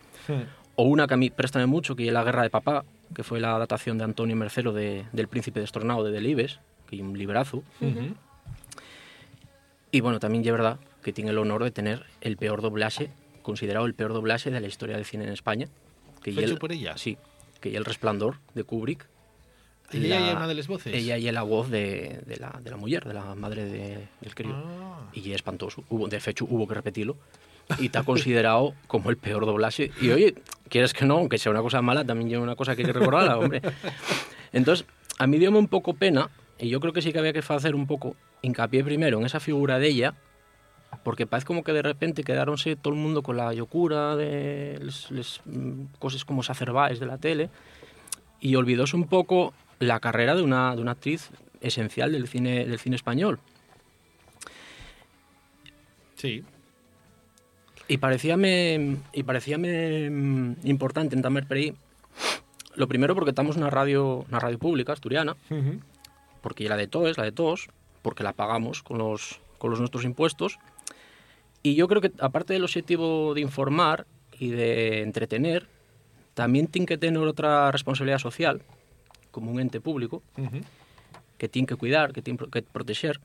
[0.74, 3.38] o una que a mí préstame mucho, que es La guerra de papá, que fue
[3.38, 7.62] la adaptación de Antonio Mercero de, del Príncipe destronado de Delibes, que es un librazo.
[9.92, 13.10] Y bueno, también es verdad que tiene el honor de tener el peor doblaje,
[13.42, 15.68] considerado el peor doblaje de la historia del cine en España.
[16.22, 16.96] Que ¿Fecho y el- por ella?
[16.98, 17.16] Sí,
[17.60, 19.06] que y El Resplandor de Kubrick.
[19.92, 20.94] ¿Ella La- es una de las voces?
[20.94, 24.34] Ella y la voz de, de la, de la mujer, de la madre de, del
[24.34, 24.52] crío.
[24.54, 25.08] Ah.
[25.14, 25.82] Y es espantoso.
[25.88, 27.16] Hubo, de hecho, hubo que repetirlo.
[27.78, 29.90] Y está considerado como el peor doblaje.
[30.00, 30.34] Y oye,
[30.68, 32.92] quieres que no, aunque sea una cosa mala, también es una cosa que hay que
[32.92, 33.62] recordarla, hombre.
[34.52, 34.86] Entonces,
[35.18, 37.74] a mí dio un poco pena, y yo creo que sí que había que hacer
[37.74, 40.14] un poco hincapié primero en esa figura de ella,
[41.02, 45.40] porque parece como que de repente quedaronse todo el mundo con la locura de las
[45.98, 47.50] cosas como sacerváis de la tele,
[48.40, 52.78] y olvidóse un poco la carrera de una, de una actriz esencial del cine, del
[52.78, 53.40] cine español.
[56.16, 56.44] Sí.
[57.86, 61.74] Y parecíame, y parecíame mm, importante en Tamer Peri,
[62.74, 65.36] lo primero porque estamos en una radio, una radio pública asturiana,
[66.42, 67.68] porque la de todos, la de todos,
[68.02, 70.58] porque la pagamos con los, con los nuestros impuestos.
[71.62, 74.06] Y yo creo que aparte del objetivo de informar
[74.38, 75.66] y de entretener,
[76.34, 78.62] también tiene que tener otra responsabilidad social,
[79.30, 80.22] como un ente público,
[81.36, 83.20] que tiene que cuidar, que tiene que proteger.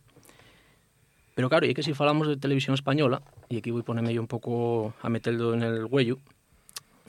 [1.35, 4.21] Pero claro, y que si falamos de televisión española, y aquí voy a ponerme yo
[4.21, 6.17] un poco a meterlo en el huello,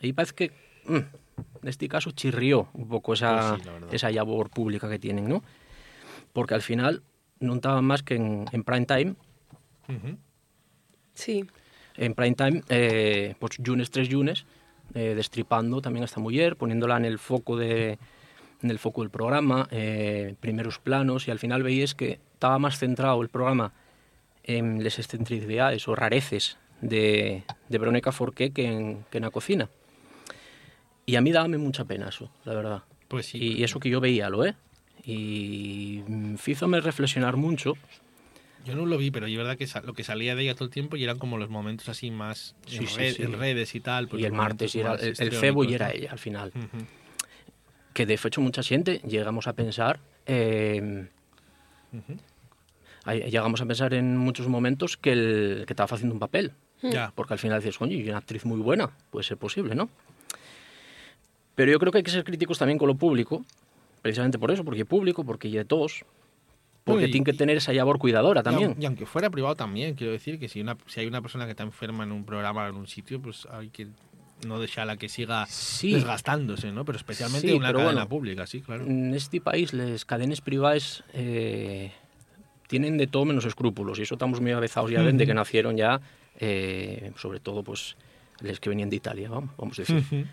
[0.00, 0.50] y parece que,
[0.86, 5.28] mm, en este caso, chirrió un poco esa, Pues sí, esa labor pública que tienen,
[5.28, 5.42] ¿no?
[6.32, 7.02] Porque al final
[7.40, 9.14] no estaban más que en, en prime time,
[11.14, 11.46] Sí.
[11.96, 14.44] en prime time, eh, pues lunes tres lunes,
[14.94, 17.98] eh, destripando también a esta mujer, poniéndola en el foco de
[18.62, 22.78] en el foco del programa, eh, primeros planos, y al final veíais que estaba más
[22.78, 23.74] centrado el programa
[24.42, 29.68] en las excentricidades o rareces de, de Verónica Forqué que en, que en la cocina.
[31.04, 32.82] Y a mí dábame mucha pena eso, la verdad.
[33.08, 33.38] Pues sí.
[33.38, 34.54] Y, eso que yo veía, lo ¿eh?
[35.04, 36.02] Y
[36.46, 37.74] hízome reflexionar mucho
[38.64, 40.70] Yo no lo vi, pero es verdad que lo que salía de ella todo el
[40.70, 43.22] tiempo y eran como los momentos así más Sí, en, sí, red- sí.
[43.22, 44.08] en redes y tal.
[44.08, 46.52] pues y el martes y era el, el y era ella al final.
[47.92, 51.08] Que de hecho mucha gente llegamos a pensar, eh,
[53.04, 56.52] ahí llegamos a pensar en muchos momentos que, el, que estaba haciendo un papel.
[56.82, 57.12] Ya.
[57.14, 59.88] Porque al final dices, coño, y una actriz muy buena, puede ser posible, ¿no?
[61.54, 63.44] Pero yo creo que hay que ser críticos también con lo público,
[64.02, 66.04] precisamente por eso, porque es público, porque hay de todos,
[66.84, 68.76] porque y- tiene que tener esa labor cuidadora también.
[68.78, 71.52] Y, aunque fuera privado también, quiero decir que si, una, si hay una persona que
[71.52, 73.88] está enferma en un programa o en un sitio, pues hay que
[74.46, 75.94] no dejarla que siga Sí.
[75.94, 76.84] desgastándose, ¿no?
[76.84, 78.84] Pero especialmente Sí, en una pero cadena bueno, pública, sí, claro.
[78.84, 81.92] En este país, las cadenas privadas eh,
[82.68, 86.00] tienen de todo menos escrúpulos, y eso estamos muy avezados ya desde que nacieron ya,
[86.38, 87.96] eh, sobre todo, pues,
[88.40, 90.26] los que venían de Italia, vamos, vamos a decir.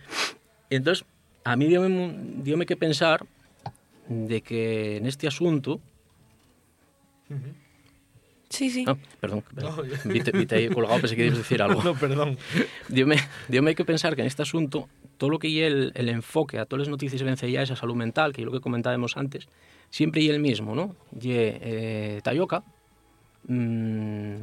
[0.69, 1.05] Entonces,
[1.45, 3.25] a mí diome, diome que pensar
[4.09, 5.79] de que en este asunto...
[8.49, 8.83] Sí, sí.
[9.19, 9.75] Perdón, perdón.
[9.77, 9.97] No, ya.
[10.03, 11.81] Vite, vite ahí colgado, pensé que ibas a decir algo.
[11.83, 12.37] No, perdón.
[12.89, 13.15] Diome,
[13.47, 16.59] diome hay que pensar que en este asunto, todo lo que y el, el enfoque
[16.59, 19.47] a todas las noticias vencelladas a salud mental, que es lo que comentábamos antes,
[19.89, 20.95] siempre y el mismo, ¿no?
[21.13, 22.63] Y eh, Tayoka
[23.47, 24.35] mm,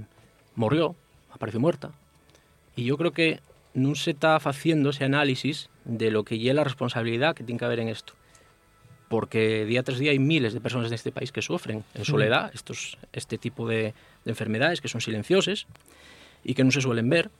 [0.54, 0.94] murió,
[1.30, 1.92] apareció muerta,
[2.76, 3.40] y yo creo que
[3.74, 7.64] no se está haciendo ese análisis de lo que y la responsabilidad que tiene que
[7.64, 8.14] haber en esto.
[9.08, 12.50] Porque día tras día hay miles de personas en este país que sufren en soledad
[12.54, 13.94] estos, este tipo de,
[14.24, 15.66] de enfermedades que son silenciosas
[16.44, 17.30] y que no se suelen ver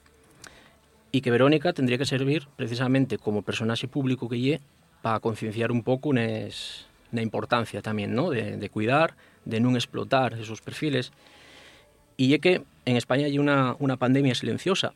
[1.12, 4.60] y que Verónica tendría que servir precisamente como personaje público que lle
[5.02, 8.30] para concienciar un poco nes, na importancia también, ¿no?
[8.30, 11.12] De, de cuidar, de no explotar esos perfiles.
[12.16, 14.92] Y es que en España hay una, pandemia silenciosa,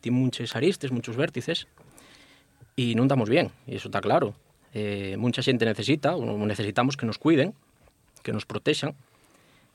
[0.00, 1.66] tiene muchos aristes, muchos vértices,
[2.76, 4.34] y no estamos bien, y eso está claro.
[4.74, 7.54] Eh, mucha gente necesita, o necesitamos que nos cuiden,
[8.22, 8.94] que nos protejan,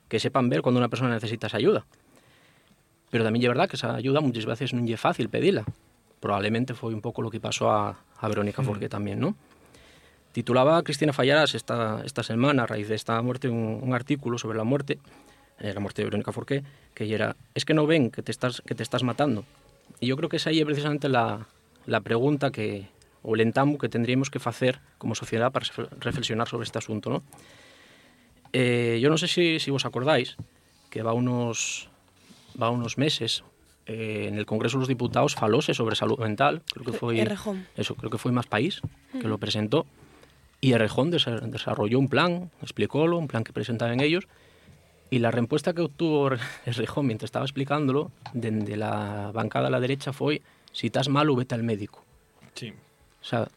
[0.07, 1.85] que sepan ver cuando una persona necesita esa ayuda.
[3.09, 5.65] Pero también es verdad que esa ayuda muchas veces no es fácil pedirla.
[6.19, 9.35] Probablemente fue un poco lo que pasó a, a Verónica Forqué también, ¿no?
[10.31, 14.57] Titulaba Cristina Fallaras esta, esta semana, a raíz de esta muerte, un, un artículo sobre
[14.57, 14.99] la muerte,
[15.59, 18.61] eh, la muerte de Verónica Forqué, que era, es que no ven que te estás,
[18.65, 19.45] que te estás matando.
[19.99, 21.47] Y yo creo que esa ahí es precisamente la,
[21.85, 22.87] la pregunta que,
[23.29, 25.65] o el entamo que tendríamos que hacer como sociedad para
[25.99, 27.23] reflexionar sobre este asunto, ¿no?
[28.53, 30.37] Eh, yo no sé si, si vos acordáis
[30.89, 31.89] que va unos,
[32.59, 33.43] va unos meses
[33.85, 37.67] eh, en el Congreso de los Diputados falóse sobre salud mental, creo que fue Errejón.
[37.75, 38.79] eso, creo que fue Más País
[39.11, 39.85] que lo presentó
[40.61, 44.25] y Errejón desa- desarrolló un plan, explicólo, un plan que presentaban ellos
[45.09, 46.29] y la respuesta que obtuvo
[46.65, 51.55] Errejón mientras estaba explicándolo desde la bancada a la derecha fue si estás malo vete
[51.55, 52.03] al médico.
[52.55, 52.73] Sí.
[53.27, 53.49] O sea,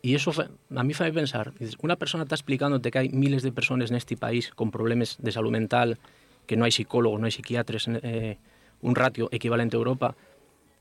[0.00, 3.50] y eso a mí me pensar, dices, una persona está explicándote que hay miles de
[3.50, 5.98] personas en este país con problemas de salud mental,
[6.46, 8.38] que no hay psicólogos, no hay psiquiatras, eh,
[8.80, 10.14] un ratio equivalente a Europa,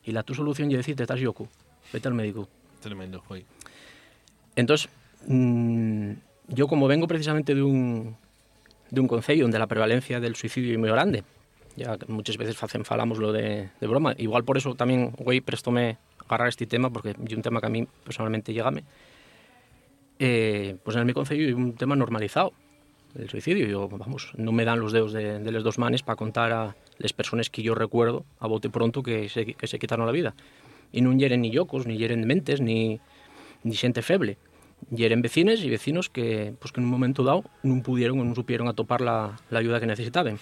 [0.03, 1.47] y la tu solución es decirte, estás yoku,
[1.91, 2.47] vete al médico.
[2.79, 3.43] Tremendo, fue.
[4.55, 4.87] Entonces,
[5.25, 6.11] mm,
[6.49, 8.15] yo como vengo precisamente de un,
[8.91, 11.23] de un concello donde la prevalencia del suicidio es muy grande,
[11.75, 15.97] ya muchas veces falamos lo de, de broma, igual por eso también, güey, prestóme
[16.35, 18.83] agarrar este tema, porque es un tema que a mí personalmente llegame,
[20.19, 22.53] eh, pues en mi concello es un tema normalizado,
[23.15, 23.67] el suicidio.
[23.67, 26.75] Yo, vamos, no me dan los dedos de, de los dos manes para contar a
[26.97, 30.35] las personas que yo recuerdo a bote pronto que se, que se quitaron la vida.
[30.91, 32.99] Y no hieren ni yocos, ni hieren mentes, ni,
[33.63, 34.37] ni xente feble.
[34.89, 38.35] Hieren vecines y vecinos que, pues, que en un momento dado no pudieron o no
[38.35, 40.39] supieron atopar la, la ayuda que necesitaban.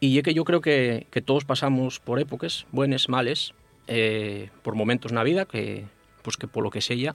[0.00, 3.54] Y es que yo creo que, que todos pasamos por épocas, buenas, males,
[3.86, 5.84] eh, por momentos en la vida que,
[6.22, 7.14] pues que por lo que sea,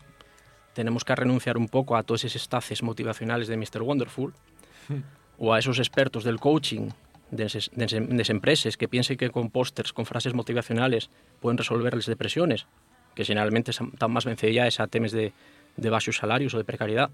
[0.74, 3.82] tenemos que renunciar un poco a todos esos estaces motivacionales de Mr.
[3.82, 4.34] Wonderful
[5.38, 6.90] o a esos expertos del coaching
[7.32, 11.10] de esas, de esas- de esas empresas que piensen que con pósters, con frases motivacionales
[11.40, 12.66] pueden resolver las depresiones,
[13.16, 15.34] que generalmente están más vencelladas a temas de,
[15.78, 17.10] de bajos salarios o de precariedad.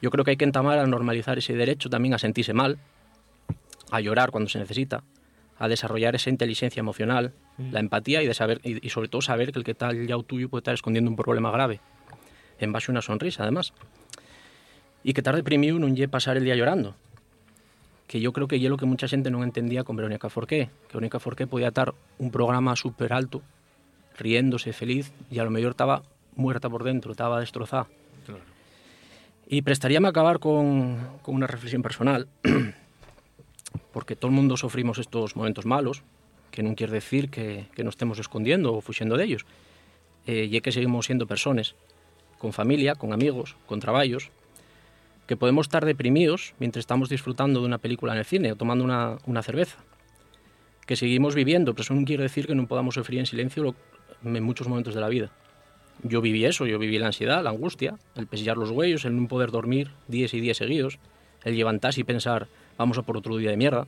[0.00, 2.78] Yo creo que hay que entamar a normalizar ese derecho también a sentirse mal,
[3.90, 5.02] a llorar cuando se necesita,
[5.58, 9.52] a desarrollar esa inteligencia emocional, la empatía y, de saber, y, y sobre todo saber
[9.52, 11.80] que el que está al lado tuyo puede estar escondiendo un problema grave,
[12.58, 13.72] en base a una sonrisa además.
[15.02, 16.94] Y que estar deprimido no lle pasar el día llorando.
[18.06, 20.94] Que yo creo que es lo que mucha gente no entendía con Verónica Forqué, que
[20.94, 23.42] Verónica Forqué podía estar un programa súper alto,
[24.16, 26.02] riéndose, feliz, y a lo mejor estaba
[26.34, 27.86] muerta por dentro, estaba destrozada.
[28.24, 28.40] Claro.
[29.46, 32.28] Y prestaríame a acabar con, con una reflexión personal,
[33.92, 36.02] porque todo el mundo sufrimos estos momentos malos,
[36.50, 39.46] que no quiere decir que, que nos estemos escondiendo o fugiendo de ellos,
[40.26, 41.74] eh, y es que seguimos siendo personas,
[42.38, 44.30] con familia, con amigos, con trabajos,
[45.26, 48.84] que podemos estar deprimidos mientras estamos disfrutando de una película en el cine o tomando
[48.84, 49.78] una, una cerveza,
[50.86, 53.74] que seguimos viviendo, pero eso no quiere decir que no podamos sufrir en silencio
[54.24, 55.30] en muchos momentos de la vida.
[56.02, 59.28] Yo viví eso, yo viví la ansiedad, la angustia, el pesillar los huellos, el no
[59.28, 60.98] poder dormir días y días seguidos,
[61.44, 62.48] el levantarse y pensar,
[62.78, 63.84] vamos a por otro día de mierda.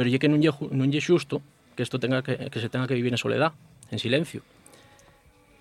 [0.00, 1.44] pero lle que non lle, non lle xusto
[1.76, 3.52] que isto tenga que, que se tenga que vivir en soledad,
[3.92, 4.40] en silencio.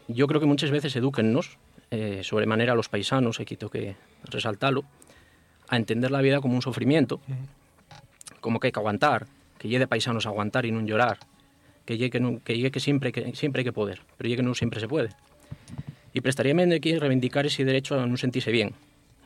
[0.07, 1.59] Yo creo que muchas veces edúquennos
[1.91, 4.87] eh, sobremanera a los paisanos, e quito que resaltalo,
[5.67, 7.19] a entender la vida como un sufrimiento,
[8.39, 9.27] como que hai que aguantar,
[9.59, 11.19] que lle de paisanos aguantar e non llorar,
[11.83, 14.45] que lle que, que, lle que siempre que siempre hai que poder, pero lle que
[14.47, 15.11] non sempre se puede.
[16.15, 18.71] Y prestaríame de aquí reivindicar ese derecho a non sentirse bien,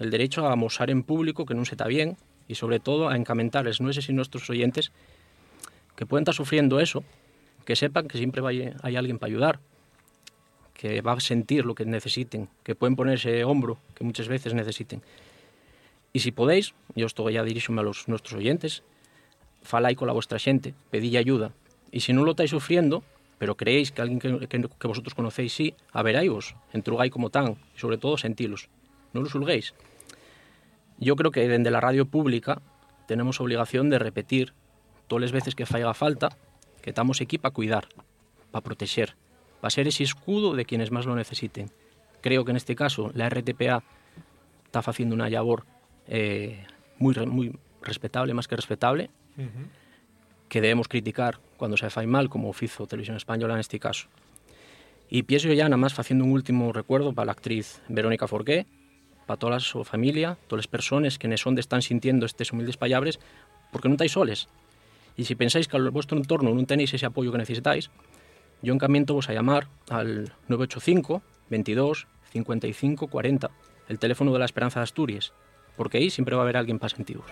[0.01, 3.15] el derecho a mostrar en público que non se está bien y sobre todo a
[3.15, 4.91] encamentarles nuestros y nuestros oyentes
[5.95, 7.03] que pueden estar sufriendo eso,
[7.65, 8.41] que sepan que siempre
[8.81, 9.59] hay alguien para ayudar,
[10.73, 15.01] que va a sentir lo que necesiten, que pueden ponerse hombro, que muchas veces necesiten.
[16.11, 18.83] Y si podéis, yo esto ya diríxome a los nuestros oyentes,
[19.63, 21.53] falai con la vuestra xente, pedille ayuda.
[21.91, 23.01] Y si non lo estáis sufriendo,
[23.39, 27.97] pero creéis que alguien que, que, vosotros conocéis sí, averaivos, entrugai como tan, y sobre
[27.97, 28.69] todo sentilos.
[29.13, 29.73] Non lo sulguéis.
[31.03, 32.61] Yo creo que dende la radio pública
[33.07, 34.53] tenemos obligación de repetir
[35.07, 36.29] todas las veces que faiga falta
[36.81, 37.89] que estamos aquí para cuidar,
[38.51, 39.15] para proteger,
[39.59, 41.69] para ser ese escudo de quienes más lo necesiten.
[42.21, 43.83] Creo que en este caso la RTPA
[44.65, 45.65] está haciendo una labor
[46.07, 46.65] eh,
[46.97, 49.09] muy, muy respetable, más que respetable,
[50.47, 54.07] que debemos criticar cuando se fai mal, como hizo Televisión Española en este caso.
[55.09, 58.67] Y pienso ya nada más haciendo un último recuerdo para la actriz Verónica Forqué,
[59.25, 63.19] para toda su familia, todas las personas que en son están sintiendo estos humildes pallabres,
[63.71, 64.47] porque non estáis soles.
[65.17, 67.89] Y si pensáis que al vuestro entorno non tenéis ese apoyo que necesitáis,
[68.61, 73.51] yo encamiento vos a llamar al 985 22 55 40,
[73.89, 75.33] el teléfono de la Esperanza de Asturias,
[75.75, 77.25] porque ahí siempre va a haber alguien para sentiros.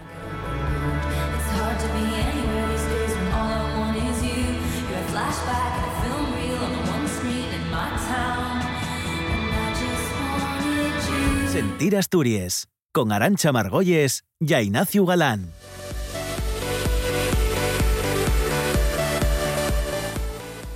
[11.81, 15.51] Sentir Asturias, con Arancha Margolles y Ignacio Galán.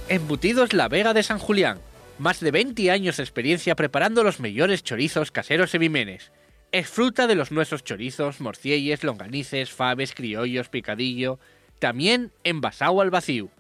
[0.10, 1.78] Embutidos La Vega de San Julián.
[2.18, 6.32] Más de 20 años de experiencia preparando los mejores chorizos caseros de Vimenes.
[6.72, 11.38] Es fruta de los nuestros chorizos, morcielles, longanices, faves, criollos, picadillo.
[11.78, 13.52] También envasado al vacío.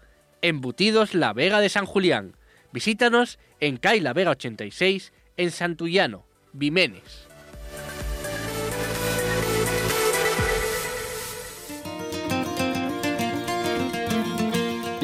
[0.41, 2.35] Embutidos La Vega de San Julián.
[2.73, 7.34] Visítanos en Cai La Vega 86 en Santullano, Vimenes.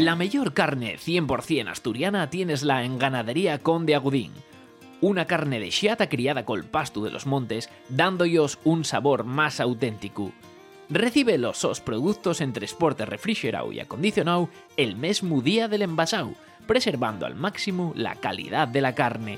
[0.01, 4.31] La mejor carne 100% asturiana tienesla en Ganadería Conde Agudín.
[4.99, 10.31] Una carne de xiata criada col pasto de los montes, dándoos un sabor más auténtico.
[10.89, 16.33] Recibe los sos productos en transporte refrigerado y acondicionado el mesmo día del envasado,
[16.65, 19.37] preservando al máximo la calidad de la carne.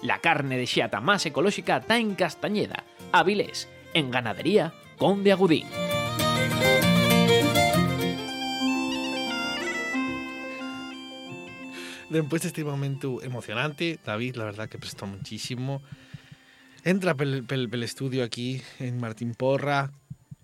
[0.00, 5.66] La carne de xiata más ecológica está en Castañeda, Avilés, en Ganadería Conde Agudín.
[12.12, 15.82] Después de este momento emocionante, David, la verdad que prestó muchísimo.
[16.84, 19.90] Entra pel, pel, pel estudio aquí en Martín Porra,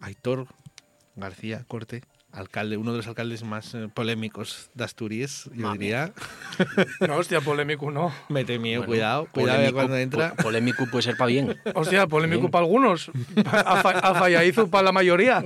[0.00, 0.46] Aitor
[1.16, 2.02] García Corte,
[2.32, 5.78] alcalde, uno de los alcaldes más eh, polémicos de Asturias, yo Mami.
[5.78, 6.12] diría.
[7.06, 8.12] No, hostia, polémico no.
[8.28, 10.34] Mete miedo, Bueno, cuidado, cuidado cuando entra.
[10.34, 11.56] po- Polémico puede ser para bien.
[11.74, 13.10] Hostia, polémico para algunos.
[13.46, 14.14] A, fa- a
[14.70, 15.44] para la mayoría.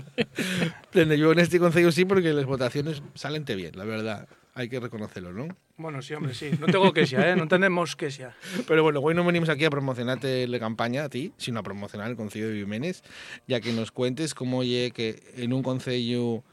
[0.93, 4.29] Yo en este consejo sí, porque las votaciones salen bien, la verdad.
[4.55, 5.49] Hay que reconocerlo, ¿no?
[5.79, 6.51] Bueno, sí, hombre, sí.
[6.61, 7.37] No tengo queja, ¿eh?
[7.37, 8.35] No tenemos queja.
[8.69, 12.11] Pero bueno, hoy no venimos aquí a promocionarte la campaña a ti, sino a promocionar
[12.11, 13.03] el Concello de Vimenes,
[13.49, 16.45] ya que nos cuentes cómo oye que en un concello,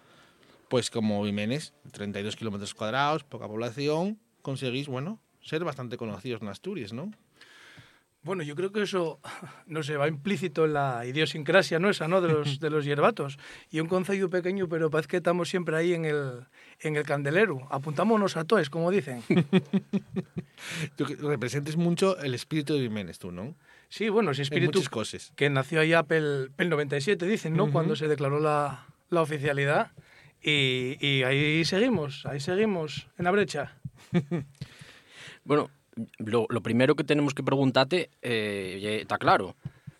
[0.69, 6.93] pues como Vimenes, 32 kilómetros cuadrados, poca población, conseguís, bueno, ser bastante conocidos en Asturias,
[6.93, 7.11] ¿no?
[8.21, 9.19] Bueno, yo creo que eso,
[9.65, 11.89] no sé, va implícito en la idiosincrasia ¿no?
[11.89, 12.21] esa, ¿no?
[12.21, 13.37] De los, de los hierbatos.
[13.69, 16.45] Y un concello pequeño, pero parece que estamos siempre ahí en el,
[16.79, 17.67] en el candelero.
[17.71, 19.23] Apuntámonos a toes, como dicen.
[20.97, 23.55] Tú representes mucho el espíritu de Vimenes, tú, ¿no?
[23.87, 25.31] Sí, bueno, ese espíritu muchas cosas.
[25.35, 27.63] que nació allá pel, pel 97, dicen, ¿no?
[27.63, 27.71] Ujú.
[27.71, 29.91] Cuando se declaró la, la oficialidad.
[30.41, 33.77] Y, y ahí seguimos, ahí seguimos, en la brecha.
[35.43, 35.69] Bueno,
[36.17, 39.55] lo, lo primero que tenemos que preguntarte, eh, está claro,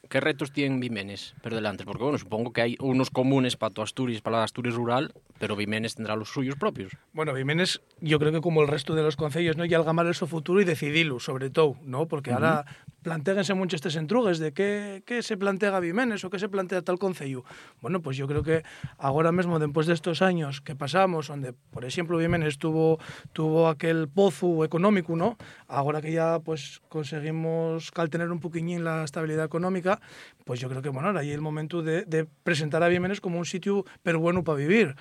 [0.09, 1.85] ¿qué retos tienen Vimenes por delante?
[1.85, 5.55] Porque bueno, supongo que hay unos comunes para tu Asturias, para la Asturias rural, pero
[5.55, 6.91] Vimenes tendrá los suyos propios.
[7.13, 9.65] Bueno, Vimenes, yo creo que como el resto de los concellos, ¿no?
[9.65, 12.07] Y algamar el su futuro y decidirlo, sobre todo, ¿no?
[12.07, 12.65] Porque ahora
[13.03, 16.97] plantéense mucho estos entrugues de qué, qué se plantea Vimenes o qué se plantea tal
[16.97, 17.43] concello.
[17.81, 18.63] Bueno, pues yo creo que
[18.97, 22.99] ahora mismo, después de estos años que pasamos, donde, por ejemplo, Vimenes tuvo,
[23.31, 25.37] tuvo aquel pozo económico, ¿no?
[25.69, 30.01] Ahora que ya, pues, conseguimos cal tener un poquillín la estabilidad económica,
[30.43, 33.37] pues yo creo que, bueno, ahora hay el momento de, de presentar a Vimenes como
[33.37, 34.95] un sitio pero bueno para vivir.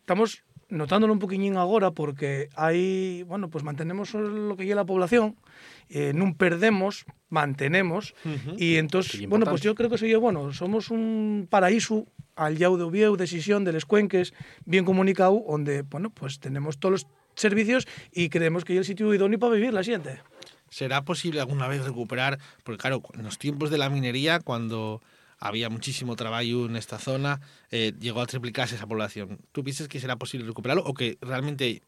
[0.00, 5.36] Estamos notándolo un poquillín ahora porque hay, bueno, pues mantenemos lo que lleva la población,
[5.88, 8.14] eh, non perdemos, mantenemos,
[8.58, 12.58] y entonces, Que é bueno, pues yo creo que soy bueno, somos un paraíso al
[12.58, 14.34] llau de Ubieu, de Sisión, de Les Cuenques,
[14.66, 17.06] bien comunicado, donde, bueno, pues tenemos todos los
[17.36, 20.20] servicios y creemos que hay el sitio idóneo para vivir la siguiente.
[20.70, 22.38] ¿Será posible alguna vez recuperar?
[22.64, 25.00] Porque claro, en los tiempos de la minería, cuando
[25.38, 29.38] había muchísimo trabajo en esta zona, eh, llegó a triplicarse esa población.
[29.52, 31.82] ¿Tú piensas que será posible recuperarlo o que realmente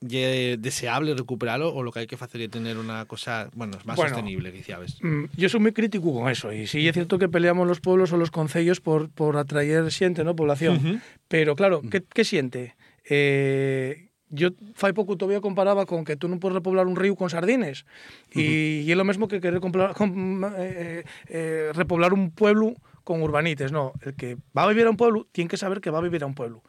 [0.00, 3.96] es deseable recuperarlo o lo que hay que hacer es tener una cosa, bueno, más
[3.96, 4.10] Bueno.
[4.10, 4.98] sostenible, quizás?
[5.02, 8.12] Mm, Yo soy muy crítico con eso y sí es cierto que peleamos los pueblos
[8.12, 10.34] o los concellos por, por atraer siente, ¿no?
[10.36, 11.00] población.
[11.28, 12.74] Pero claro, ¿qué, qué siente?
[13.08, 17.28] Eh, yo fai pouco todavía comparaba con que tú non podes repoblar un río con
[17.28, 17.84] sardines.
[18.32, 20.10] E, e é lo mesmo que querer complar, com,
[20.58, 24.96] eh, eh, repoblar un pueblo con urbanites, no, el que va a vivir a un
[24.96, 26.64] pueblo tiene que saber que va a vivir a un pueblo.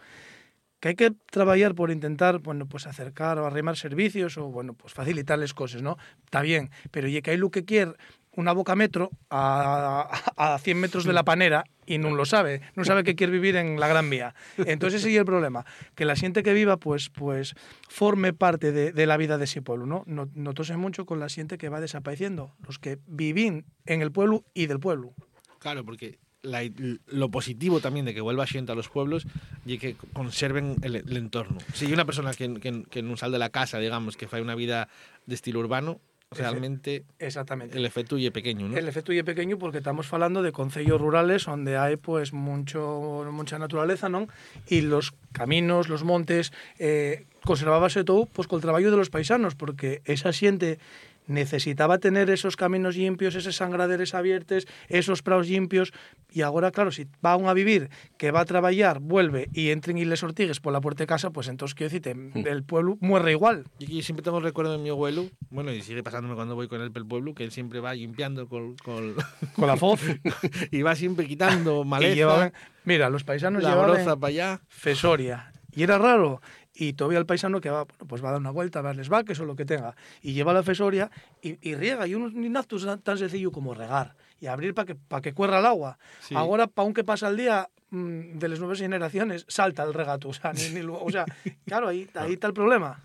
[0.79, 4.93] Que hay que trabajar por intentar, bueno, pues acercar o arrimar servicios o, bueno, pues
[4.93, 5.97] facilitarles cosas, ¿no?
[6.25, 7.93] Está bien, pero y que hay lo que quiere
[8.35, 12.83] una boca metro a, a 100 metros de la panera y no lo sabe, no
[12.83, 14.33] sabe que quiere vivir en la Gran Vía.
[14.57, 15.65] Entonces ese es el problema,
[15.95, 17.53] que la gente que viva pues pues
[17.89, 20.03] forme parte de, de la vida de ese pueblo, ¿no?
[20.07, 24.43] No- Notóse mucho con la gente que va desapareciendo, los que vivín en el pueblo
[24.53, 25.13] y del pueblo.
[25.59, 26.63] Claro, porque la-
[27.07, 29.25] lo positivo también de que vuelva gente a los pueblos
[29.65, 31.57] y que conserven el, entorno.
[31.73, 34.41] Si hay una persona que, que, que no sale de la casa, digamos, que hace
[34.41, 34.87] una vida
[35.25, 35.99] de estilo urbano,
[36.35, 37.77] realmente Exactamente.
[37.77, 38.75] el efecto é pequeño, ¿no?
[38.75, 43.57] El efecto é pequeño porque estamos falando de concellos rurales onde hai pues mucho mucha
[43.57, 44.27] naturaleza, non?
[44.67, 49.55] E los caminos, los montes eh conservábase todo pois pues, co traballo de los paisanos,
[49.55, 50.81] porque esa xente
[51.27, 55.91] necesitaba tener esos caminos limpios, esos sangraderes abiertos, esos praos limpios
[56.31, 60.05] y ahora, claro, si va a vivir, que va a trabajar, vuelve y entren y
[60.05, 62.15] les ortigues por la puerta de casa, pues entonces, quiero decirte,
[62.49, 63.65] el pueblo muere igual.
[63.79, 66.91] Y siempre tengo recuerdo de mi abuelo, bueno, y sigue pasándome cuando voy con él
[66.91, 69.15] pel pueblo, que él siempre va limpiando con, con,
[69.55, 70.01] Con la foz.
[70.71, 72.53] y va siempre quitando Y maleza, llevaban-
[72.83, 74.61] mira, los paisanos la llevaban broza para allá.
[74.67, 75.51] fesoria.
[75.73, 76.41] Y era raro.
[76.77, 78.97] Y todavía el paisano que va, bueno, pues va a dar una vuelta, a ver
[78.97, 79.95] les vaques o lo que tenga.
[80.21, 81.09] Y lleva la fesoria
[81.41, 82.05] y, y riega.
[82.05, 84.15] Y un acto tan- tan sencillo como regar.
[84.41, 85.97] Y abrir para que, para que cuerra el agua.
[86.19, 86.35] Sí.
[86.35, 90.27] Ahora, para un que pasa el día mm, de las nuevas generaciones, salta el regato.
[90.27, 91.23] O sea, ni- ni o sea
[91.65, 92.99] claro, ahí, ahí está el problema.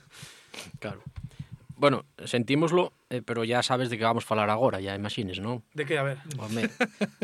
[0.80, 1.02] Claro.
[1.76, 5.62] Bueno, sentímoslo, eh, pero ya sabes de que vamos a falar agora, ya imagines, non?
[5.72, 5.96] ¿De qué?
[5.96, 6.18] A ver.
[6.36, 6.68] Home,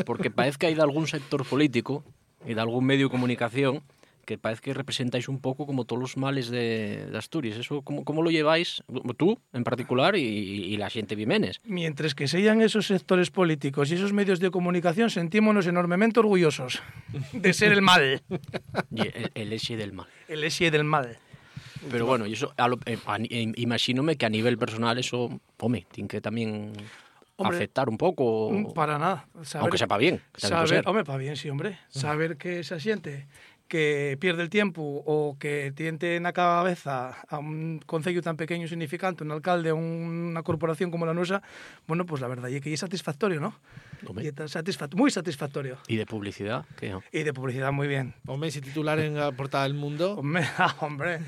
[0.01, 2.01] porque parece que hai de algún sector político
[2.41, 3.85] e de algún medio de comunicación
[4.27, 7.55] que parece que representáis un pouco como todos os males de, de Asturias.
[7.55, 8.83] Eso, como, como lo lleváis,
[9.15, 11.61] tú en particular y, y la xente vimenes?
[11.63, 16.83] Mientras que sean esos sectores políticos y esos medios de comunicación, sentímonos enormemente orgullosos
[17.31, 18.21] de ser el mal.
[18.91, 19.49] El, el
[19.79, 20.07] del mal.
[20.27, 21.17] El esie del mal.
[21.89, 25.85] Pero bueno, eso, a lo, eh, a, eh, imagínome que a nivel personal eso, home,
[25.89, 26.73] tiene que también
[27.37, 29.27] Hombre, afectar un pouco, Mm, Para nada.
[29.43, 30.19] Saber- aunque sepa bien.
[30.33, 31.77] que Saber, hombre, para bien, sí, hombre.
[31.87, 33.27] Saber que esa xente
[33.67, 38.71] que pierde el tiempo o que tiente na cabeza a un concello tan pequeño e
[38.71, 41.43] significante, un alcalde, una corporación como la nuestra,
[41.87, 43.55] bueno, pues la verdad es que es satisfactorio, ¿no?
[44.05, 44.23] Home.
[44.23, 44.45] Y está
[44.95, 45.77] muy satisfactorio.
[45.87, 48.13] Y de publicidad, que Y de publicidad muy bien.
[48.27, 51.19] Hombre, si titular en la portada del mundo, Hombre, ah, hombre.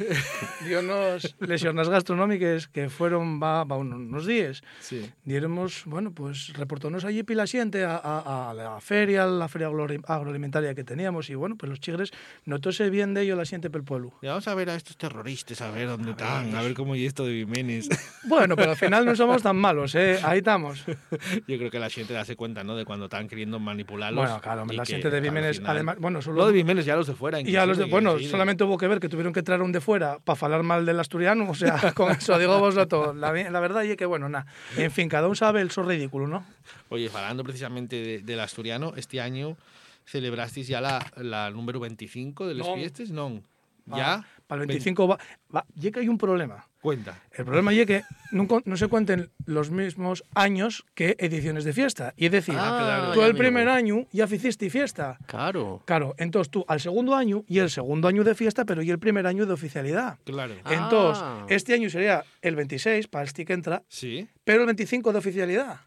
[0.67, 4.61] Dio unos lesiones gastronómicas que fueron va, va un- unos días.
[4.79, 5.09] sí.
[5.23, 9.67] Diéramos, bueno, pues reportónos allí pila xente a, a, a la feria, a la feria
[9.67, 12.11] agro- agroalimentaria que teníamos y bueno, pues los chigres
[12.45, 14.13] notóse bien de ello la xente pel pueblo.
[14.21, 17.05] Y vamos a ver a estos terroristas, a ver dónde están, a ver cómo y
[17.05, 17.89] esto de Jiménez.
[18.23, 20.19] Bueno, pero al final no somos tan malos, ¿eh?
[20.23, 20.83] Ahí estamos.
[21.47, 22.75] Yo creo que la gente darse cuenta, ¿no?
[22.75, 24.23] De cuando están queriendo manipularlos.
[24.25, 26.41] Bueno, claro, la gente de final- además, bueno, solo...
[26.41, 27.39] No de Vimenes, ya los de fuera.
[27.41, 29.61] Y a los de, inclusive, bueno, sí, solamente hubo que ver que tuvieron que traer
[29.61, 32.87] un de fuera para falar mal del asturiano, o sea, con eso digo vos a
[32.87, 33.13] todo.
[33.13, 34.45] La, la verdad es que, bueno, nada.
[34.77, 36.45] En fin, cada uno sabe el so ridículo, ¿no?
[36.89, 39.57] Oye, hablando precisamente de- del asturiano, este año
[40.05, 42.77] celebrasteis ya la, la número 25 de las Non.
[42.79, 43.41] fiestas, ¿no?
[43.85, 44.25] ¿Ya?
[44.47, 45.17] Para el 25 va,
[45.55, 46.67] va, y que hay un problema.
[46.81, 47.19] Cuenta.
[47.33, 52.13] El problema es que no, no se cuenten los mismos años que ediciones de fiesta.
[52.15, 55.17] Y es decir, Ah, claro, tú el primer año ya hiciste fiesta.
[55.25, 55.81] Claro.
[55.85, 58.99] Claro, entonces tú al segundo año y el segundo año de fiesta, pero y el
[58.99, 60.19] primer año de oficialidad.
[60.23, 60.55] Claro.
[60.69, 61.45] Entonces, Ah.
[61.49, 65.81] este año sería el 26 para el que entra, Sí, pero el 25 de oficialidad.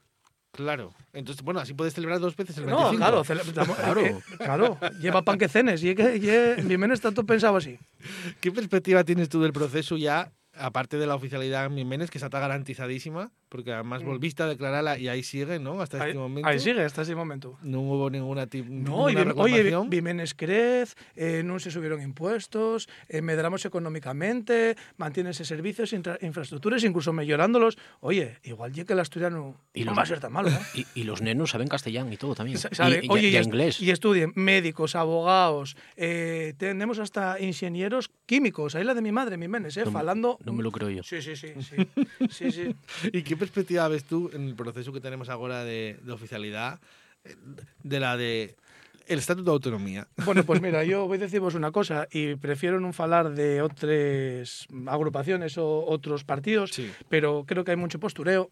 [0.52, 0.92] claro.
[1.14, 2.96] Entonces, bueno, así puedes celebrar dos veces el No, 25.
[2.98, 4.00] claro, cele- estamos- Claro.
[4.02, 5.82] eh, claro, lleva pan que cenes.
[5.82, 6.16] Y que,
[6.58, 7.78] y mi menos está todo pensado así.
[8.40, 12.40] ¿Qué perspectiva tienes tú del proceso ya, aparte de la oficialidad en Jiménez, que está
[12.40, 15.82] garantizadísima, porque además volviste a declararla y ahí sigue, ¿no?
[15.84, 16.48] Hasta Ahí, este momento.
[16.48, 17.58] ahí sigue, hasta ese momento.
[17.60, 19.76] No hubo ninguna, tip, No, y ninguna oye.
[19.92, 27.76] Vimenes crez, eh, non se subieron impuestos, eh, medramos económicamente, mantienense servicios, infraestructuras, incluso mellorándolos.
[28.00, 30.56] Oye, igual lle que el asturiano Y non los- va a ser tan malo, ¿eh?
[30.72, 32.56] Y, y los nenos saben castellán y todo también.
[32.56, 33.74] Sabe, y, y- oye, y y, est- inglés.
[33.84, 38.74] y estudien médicos, abogados, eh, tenemos hasta ingenieros químicos.
[38.74, 40.38] Ahí la de mi madre, mi menes, eh, No falando.
[40.44, 41.02] No me lo creo yo.
[41.02, 41.76] Sí, sí, sí, sí.
[42.30, 42.74] sí, sí.
[43.12, 46.78] ¿Y qué perspectiva ves tú en el proceso que tenemos ahora de, de oficialidad
[47.26, 47.34] eh,
[47.82, 48.54] de la de
[49.10, 50.06] el Estatuto de Autonomía?
[50.24, 54.70] Bueno, pues mira, yo voy a deciros una cosa y prefiero non falar de otras
[54.86, 56.86] agrupaciones o otros partidos, Sí.
[57.10, 58.46] pero creo que hay mucho postureo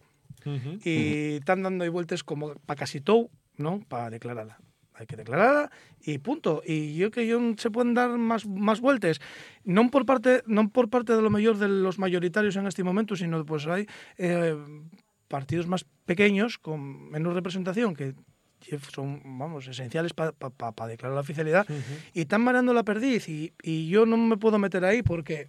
[0.83, 3.79] y están dando vueltas como para casi todo, ¿no?
[3.87, 4.59] Para declararla.
[5.01, 5.71] Hay que declararla
[6.05, 6.61] y punto.
[6.65, 9.17] Y yo que yo non se pueden dar más, más vueltas.
[9.65, 13.17] Non por parte non por parte de lo mejor de los mayoritarios en este momento,
[13.17, 13.89] sino pues hay
[14.21, 14.53] eh,
[15.25, 18.13] partidos más pequeños con menos representación que
[18.93, 20.33] son, vamos, esenciales para
[20.85, 21.65] declarar la oficialidad
[22.13, 25.47] y están mareando la perdiz y, y yo no me puedo meter ahí porque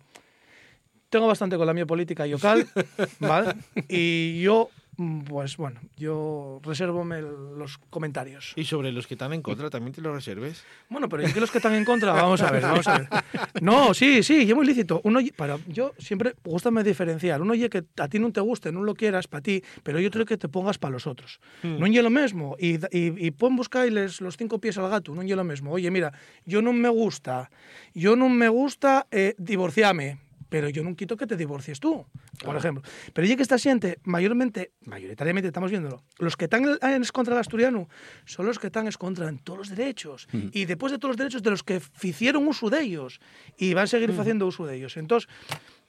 [1.13, 2.67] tengo bastante con la mía política local,
[3.21, 3.55] ¿vale?
[3.87, 4.82] Y yo, mm,
[5.29, 8.53] pues bueno, yo resérvome el- los comentarios.
[8.57, 10.65] Y sobre los que están en contra, ¿también te lo reserves?
[10.91, 12.13] Bueno, pero ¿y qué los que están en contra?
[12.13, 13.09] Vamos a ver, vamos a ver.
[13.63, 15.01] No, sí, sí, yo muy lícito.
[15.05, 17.41] Uno, para, yo siempre gustame diferenciar.
[17.41, 20.11] Uno oye que a ti no te guste, no lo quieras para ti, pero yo
[20.11, 21.41] creo que te pongas para los otros.
[21.63, 22.57] No oye lo mismo.
[22.59, 25.71] Y, y, y pon buscailes los cinco pies al gato, no oye lo mismo.
[25.73, 26.13] Oye, mira,
[26.45, 27.51] yo no me gusta,
[27.95, 30.19] yo no me gusta eh, divorciarme,
[30.53, 32.05] pero yo no quito que te divorcies tú,
[32.45, 32.83] por ejemplo.
[33.15, 37.41] Pero oye que esta gente, mayormente, mayoritariamente estamos viéndolo, los que están en, contra del
[37.41, 37.89] asturiano
[38.27, 40.29] son los que están en contra en todos los derechos.
[40.53, 43.19] Y después de todos los derechos de los que hicieron uso de ellos
[43.57, 44.99] y van a seguir haciendo uso de ellos.
[44.99, 45.27] Entonces,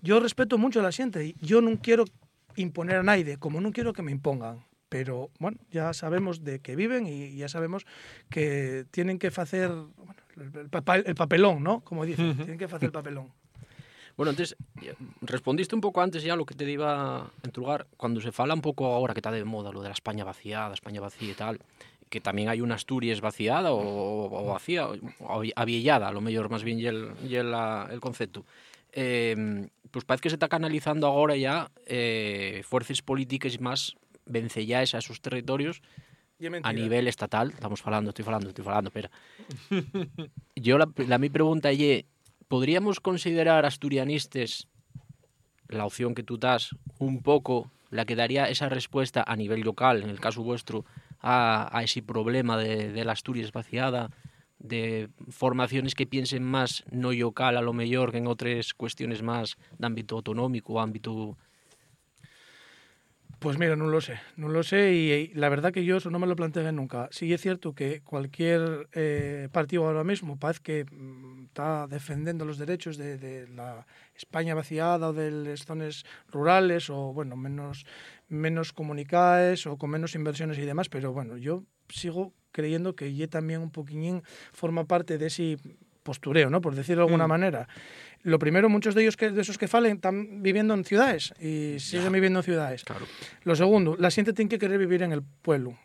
[0.02, 2.06] yo respeto mucho a la gente y yo no quiero
[2.56, 4.64] imponer a nadie, como no quiero que me impongan.
[4.88, 7.86] Pero, bueno, ya sabemos de qué viven y ya sabemos
[8.30, 10.22] que tienen que hacer bueno,
[11.04, 11.82] el papelón, ¿no?
[11.82, 13.43] Como dicen, tienen que hacer el papelón.
[14.16, 14.56] Bueno, antes
[15.22, 18.62] respondiste un pouco antes ya lo que te iba a entrugar cuando se fala un
[18.62, 21.60] pouco ahora que está de moda lo de la España vaciada, España vacía y tal,
[22.10, 26.64] que también hay una Asturias vaciada o, o vacía, o aviellada, a lo mellor más
[26.64, 27.54] bien y el, y el,
[27.90, 28.46] el concepto.
[28.92, 33.96] Eh, pues parece que se está canalizando ahora ya eh, fuerzas políticas más
[34.26, 35.82] vencellaes a esos territorios
[36.64, 39.10] a nivel estatal, estamos falando, estoy falando, estoy falando, espera.
[40.56, 42.06] Yo la, la mi pregunta es,
[42.54, 44.68] ¿podríamos considerar asturianistes
[45.70, 50.04] la opción que tú das un poco la que daría esa respuesta a nivel local,
[50.04, 50.86] en el caso vuestro,
[51.20, 54.12] a, ese problema de, la Asturias vaciada,
[54.60, 59.58] de formaciones que piensen más no local a lo mejor que en otras cuestiones más
[59.80, 61.36] de ámbito autonómico ámbito...
[63.44, 66.18] Pues mira, no lo sé, no lo sé y, la verdad que yo eso no
[66.18, 67.10] me lo planteé nunca.
[67.12, 72.58] Sí es cierto que cualquier eh, partido ahora mismo parece que mm, está defendiendo los
[72.58, 73.86] derechos de, de la
[74.16, 77.86] España vaciada o de las zonas rurales o bueno, menos,
[78.30, 83.28] menos comunicadas o con menos inversiones y demás, pero bueno, yo sigo creyendo que ye
[83.28, 84.24] también un poquillín
[84.54, 85.58] forma parte de ese
[86.04, 86.62] postureo, ¿no?
[86.62, 87.68] Por decirlo de alguna manera.
[88.22, 91.80] Lo primero, muchos de ellos que, de esos que falen están viviendo en ciudades y
[91.80, 92.84] siguen viviendo en ciudades.
[92.84, 93.06] Claro.
[93.44, 95.78] Lo segundo, la gente tiene que querer vivir en el pueblo.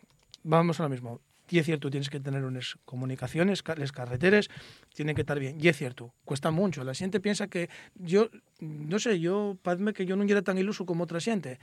[0.43, 1.19] Vamos a lo mismo.
[1.51, 4.49] Y es cierto, tienes que tener unas comunicaciones, ca- las carreteras
[4.93, 5.57] tienen que estar bien.
[5.59, 6.83] Y es cierto, cuesta mucho.
[6.83, 10.85] La gente piensa que yo, no sé, yo, padme que yo no era tan iluso
[10.85, 11.59] como otra gente.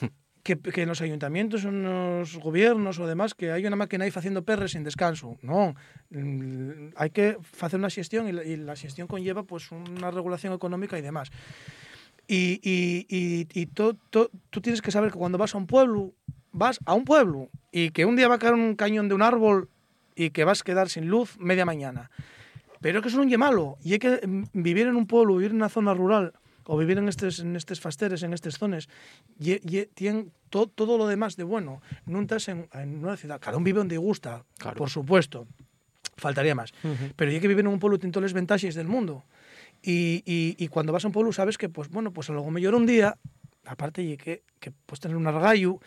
[0.46, 4.12] Que, que en los ayuntamientos, en los gobiernos o demás, que hay una máquina ahí
[4.14, 5.36] haciendo perres sin descanso.
[5.42, 5.74] No,
[6.10, 10.52] Mm, hay que hacer una gestión y la, y la gestión conlleva pues una regulación
[10.54, 11.30] económica y demás.
[12.28, 16.12] Y, y, y, to- to- tú tienes que saber que cuando vas a un pueblo,
[16.52, 19.22] vas a un pueblo y que un día va a caer un cañón de un
[19.22, 19.68] árbol
[20.14, 22.10] y que vas a quedar sin luz media mañana.
[22.80, 23.78] Pero que eso non lle malo.
[23.82, 26.34] Y hay que mm, vivir en un pueblo, vivir en una zona rural
[26.66, 28.88] o vivir en estes, en estes fasteres, en estas zonas,
[29.38, 31.80] y, y tienen to- todo lo demás de bueno.
[32.06, 33.40] No estás en, en una ciudad.
[33.40, 34.76] Cada un vive donde gusta, Claro.
[34.76, 35.46] por supuesto.
[36.16, 36.72] Faltaría más.
[37.14, 39.22] Pero hay que vivir en un pueblo tiene todas las ventajas del mundo.
[39.82, 42.42] Y, y, y cuando vas a un pueblo sabes que, pues bueno, pues a lo
[42.50, 43.16] mejor un día,
[43.66, 45.78] aparte de que, que puedes tener un argallo,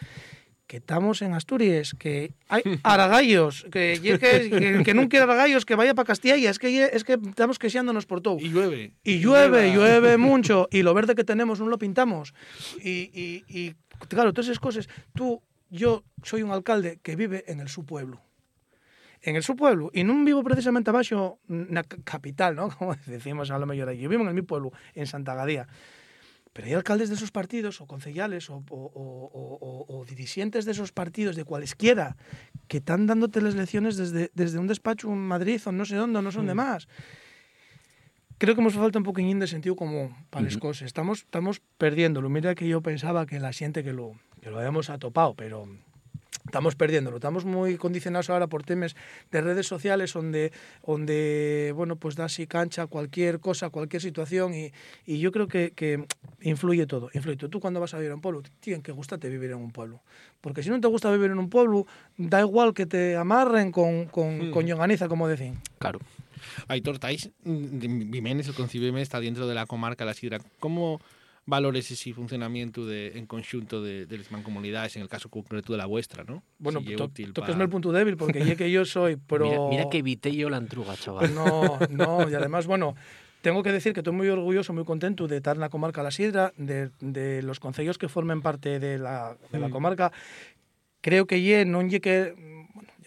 [0.70, 5.74] que estamos en Asturias, que hay aragallos, que, que, que, que non quiere aragallos, que
[5.74, 8.38] vaya para Castilla, es que, es que estamos queixándonos por todo.
[8.38, 8.94] Y llueve.
[9.02, 12.38] Y llueve, llueve mucho, y lo verde que tenemos no lo pintamos.
[12.86, 13.74] Y, y, y
[14.14, 14.86] claro, todas esas cosas,
[15.18, 15.42] tú,
[15.74, 18.22] yo soy un alcalde que vive en el su pueblo.
[19.26, 22.70] En el su pueblo, y no vivo precisamente abajo na ca- capital, ¿no?
[22.78, 24.06] Como decimos a lo mejor allí.
[24.06, 25.66] Yo vivo en el mi pueblo, en Santa Gadía.
[26.54, 31.44] Pero hay alcaldes de esos partidos, o concejales, o, o, dirigentes de esos partidos, de
[31.44, 32.18] cualesquiera,
[32.68, 36.22] que están dándote las lecciones desde, desde un despacho en Madrid o no sé dónde,
[36.22, 36.88] no son de más.
[38.40, 40.88] Creo que nos falta un poquillín de sentido común para las cosas.
[40.88, 42.30] Estamos, estamos perdiéndolo.
[42.30, 45.68] Mira que yo pensaba que la gente que lo, que lo habíamos atopado, pero
[46.50, 47.18] estamos perdiéndolo.
[47.18, 48.96] Estamos muy condicionados ahora por temas
[49.32, 50.52] de redes sociales donde,
[50.86, 54.72] donde bueno, pues da así cancha cualquier cosa, cualquier situación y,
[55.06, 56.06] y yo creo que, que
[56.42, 57.10] influye todo.
[57.14, 57.50] Influye todo.
[57.50, 60.02] Tú cuando vas a vivir a un pueblo, tiene que gustarte vivir en un pueblo.
[60.42, 61.86] Porque si no te gusta vivir en un pueblo,
[62.18, 65.62] da igual que te amarren con, con, con llonganiza, como decían.
[65.78, 66.00] Claro.
[66.68, 70.40] Aitor Tais, mm, Vimenes, el Vimenes está dentro de la comarca de la Sidra.
[70.60, 71.00] ¿Cómo
[71.50, 75.78] valores ese funcionamiento de, en conjunto de, de las mancomunidades, en el caso concreto de
[75.78, 76.44] la vuestra, ¿no?
[76.60, 79.46] Bueno, Si to, útil toquesme pa- el punto débil, porque ya que yo soy pro...
[79.46, 81.34] Mira, mira que evité yo la entruga, chaval.
[81.34, 82.96] No, no, y además, bueno,
[83.42, 86.12] tengo que decir que estoy muy orgulloso, muy contento de estar en la comarca La
[86.12, 89.72] Sidra, de, de los concellos que formen parte de la, de la Mm.
[89.72, 90.12] comarca.
[91.02, 92.36] Creo que ye, non lle que,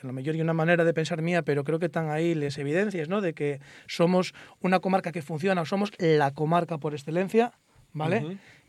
[0.02, 2.56] a lo mejor hay una manera de pensar mía, pero creo que están ahí las
[2.56, 3.20] evidencias, ¿no?
[3.20, 4.32] De que somos
[4.64, 7.52] una comarca que funciona, somos la comarca por excelencia,
[7.92, 8.20] ¿vale?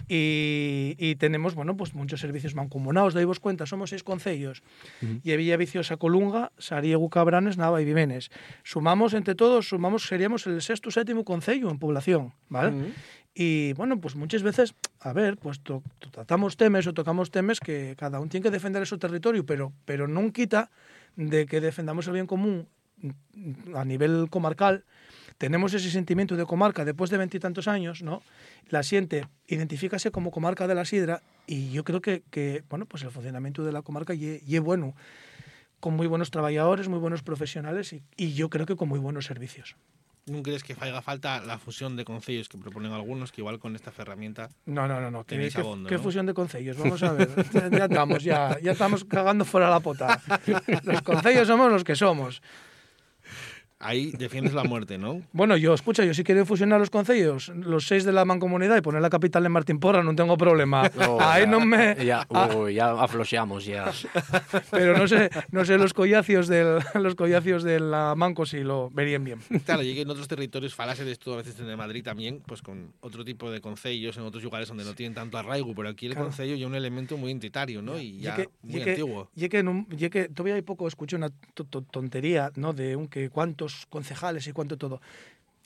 [0.10, 4.62] Y, y tenemos, bueno, pues muchos servicios mancomunados, daivos cuenta, somos seis concellos.
[5.24, 8.30] Y Villa Viciosa, Colunga, Sariego, Cabranes, Nava y Vimenes.
[8.64, 12.92] Sumamos entre todos, sumamos, seríamos el sexto séptimo concello en población, ¿vale?
[13.36, 17.60] Y bueno, pues muchas veces, a ver, pues to- to- tratamos temas o tocamos temas
[17.60, 20.70] que cada uno tiene que defender su territorio, pero, pero no quita
[21.16, 22.68] de que defendamos el bien común
[23.74, 24.84] a nivel comarcal.
[25.38, 28.22] Tenemos ese sentimiento de comarca después de veintitantos años, ¿no?
[28.70, 33.04] La siente, identifícase como comarca de la sidra y yo creo que, que bueno, pues
[33.04, 34.94] el funcionamiento de la comarca y es bueno,
[35.80, 39.26] con muy buenos trabajadores, muy buenos profesionales y, y yo creo que con muy buenos
[39.26, 39.76] servicios.
[40.26, 43.76] ¿No crees que haga falta la fusión de concellos que proponen algunos, que igual con
[43.76, 45.26] esta herramienta No, no, no, no.
[45.26, 46.02] ¿Qué, qué- qué ¿no?
[46.02, 46.78] fusión de concellos?
[46.78, 47.28] Vamos a ver.
[47.52, 50.22] ya, ya estamos, ya, ya estamos cagando fuera la pota.
[50.84, 52.42] Los concellos somos los que somos.
[53.84, 55.22] Ahí defiendes la muerte, ¿no?
[55.34, 58.82] Bueno, yo, escucha, yo si quiero fusionar los concellos, los seis de la mancomunidad y
[58.82, 60.90] poner la capital en Martín Porra, no tengo problema.
[61.04, 61.96] No, Ahí ya- no me...
[62.06, 63.92] Ya, Ah, uy, ya afloseamos, ya.
[64.72, 68.90] pero no sé, no sé los collacios del, los collacios de la manco si lo
[68.92, 69.40] verían bien.
[69.66, 72.94] Claro, llegué en otros territorios, falase de esto a veces en Madrid también, pues con
[73.02, 76.14] otro tipo de concellos en otros lugares donde no tienen tanto arraigo, pero aquí el
[76.14, 76.28] Claro.
[76.28, 78.00] concello ya un elemento muy identitario, ¿no?
[78.00, 79.30] Y ya que, muy que, antiguo.
[79.36, 82.74] ye que, que todavía hay poco escuché una to- to- tontería, ¿no?
[82.74, 85.02] De un que cuántos concejales y cuánto todo.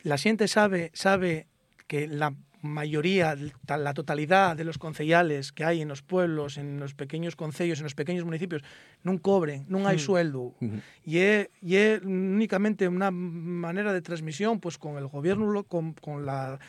[0.03, 1.47] La gente sabe, sabe
[1.87, 3.35] que la mayoría,
[3.67, 7.83] la totalidad de los concejales que hay en los pueblos, en los pequeños concellos, en
[7.83, 8.63] los pequeños municipios,
[9.03, 10.55] no cobren, no hay sueldo.
[11.03, 16.25] Y es, y es únicamente una manera de transmisión pues con el gobierno, con, con
[16.25, 16.59] la,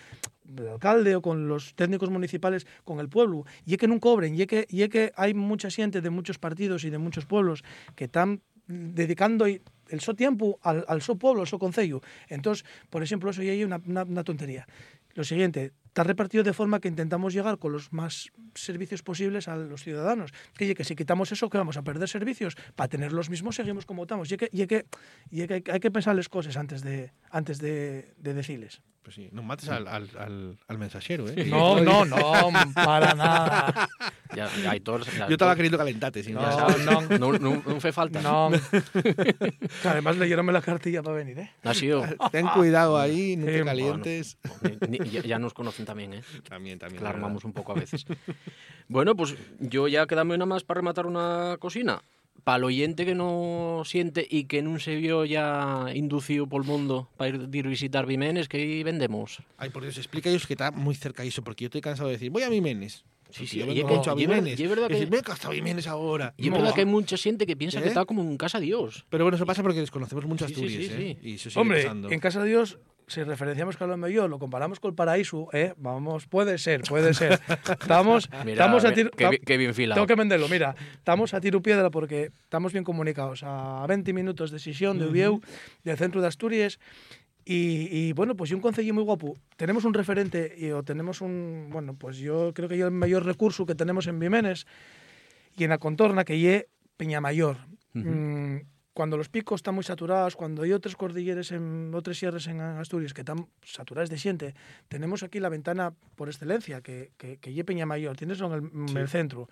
[0.57, 3.45] el alcalde o con los técnicos municipales, con el pueblo.
[3.65, 6.11] Y es que no cobren, y es que, y es que hay mucha gente de
[6.11, 7.65] muchos partidos y de muchos pueblos
[7.97, 9.47] que están dedicando
[9.91, 12.01] el so tiempo al, al so pueblo, al so concello.
[12.29, 14.67] Entonces, por ejemplo, eso ya hay una, una, una tontería.
[15.15, 19.57] Lo siguiente, está repartido de forma que intentamos llegar con los más servicios posibles a
[19.57, 20.33] los ciudadanos.
[20.57, 22.55] Que, que si quitamos eso, que vamos a perder servicios.
[22.77, 24.31] Para tener los mismos, seguimos como estamos.
[24.31, 24.87] Y es que, y es que,
[25.31, 28.81] y es que hay que pensar las cosas antes de, antes de, de decirles.
[29.09, 31.47] Pues sí, no mates al, al, al, al mensajero, ¿eh?
[31.47, 32.43] No, no, no,
[32.75, 33.89] para nada.
[34.37, 37.01] Ya, ya hay todos, ya, Yo estaba queriendo calentate, sin No, ya sabes, no.
[37.19, 38.21] no, no, no fue falta.
[38.21, 38.51] No.
[38.93, 41.51] Que además leyeronme la cartilla para venir, ¿eh?
[41.65, 42.05] Ha sido.
[42.31, 43.65] Ten cuidado ahí, no Sí, te bueno.
[43.65, 44.37] calientes.
[44.87, 46.23] Ni- Ya, ya nos conocen también, ¿eh?
[46.47, 46.99] También, también.
[46.99, 48.05] Que la la armamos un poco a veces.
[48.89, 52.03] bueno, pues yo ya quedame una más para rematar una cocina.
[52.45, 56.69] Para el oyente que no siente y que no se vio ya inducido por el
[56.69, 59.43] mundo para ir, ir visitar Vimenes, que vendemos.
[59.59, 62.15] Ay, por Dios, explica ellos que está muy cerca eso, porque yo estoy cansado de
[62.15, 63.05] decir, voy a Vimenes.
[63.31, 64.21] Sí, sí, yo y es que- y
[64.59, 66.35] y es verdad que- decir, hasta Vimenes ahora.
[66.37, 67.83] Y es verdad que hay mucha gente que piensa ¿Eh?
[67.83, 69.05] que está como en casa Dios.
[69.11, 71.19] Pero bueno, eso pasa porque desconocemos mucho Sí, Asturias, sí, ¿eh?
[71.23, 71.29] sí.
[71.29, 72.11] Y eso sigue Hombre, pasando.
[72.11, 75.49] en Casa de Dios, si referenciamos que a lo mejor lo comparamos con el paraíso,
[75.53, 75.73] ¿eh?
[75.79, 77.39] Vamos, puede ser, puede ser.
[77.81, 79.11] Estamos, Mira, estamos a tiro...
[79.11, 79.97] qué, qué bien filado.
[79.97, 83.43] Tengo que venderlo, mira, estamos a tiro piedra porque estamos bien comunicados.
[83.45, 85.41] A 20 minutos de Sisión, de Ubieu,
[85.85, 86.79] del centro de Asturias.
[87.51, 89.35] Y, y, bueno, pues y un concello muy guapo.
[89.57, 93.25] Tenemos un referente y, o tenemos un, bueno, pues yo creo que yo el mayor
[93.25, 94.67] recurso que tenemos en Vimenes
[95.57, 96.69] y en la contorna que ye
[96.99, 97.57] Peñamayor.
[97.95, 98.57] Mm,
[98.93, 103.15] cuando los picos están muy saturados, cuando hay otras cordilleras, en otras sierras en Asturias
[103.15, 104.55] que están saturadas de siente,
[104.89, 108.95] tenemos aquí la ventana por excelencia, que, que, que ye Peñamayor, tienes en el, en
[108.95, 109.49] el centro.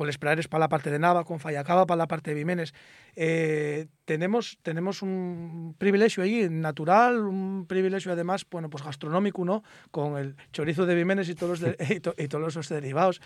[0.00, 2.72] Con Les Praeres para la parte de Nava, con Fallacaba para la parte de Vimenes.
[3.16, 9.62] Eh, tenemos, tenemos un privilegio allí natural, un privilegio además, bueno, pues gastronómico, ¿no?
[9.90, 13.20] Con el chorizo de Vimenes y todos los, de- y to- y todos los derivados.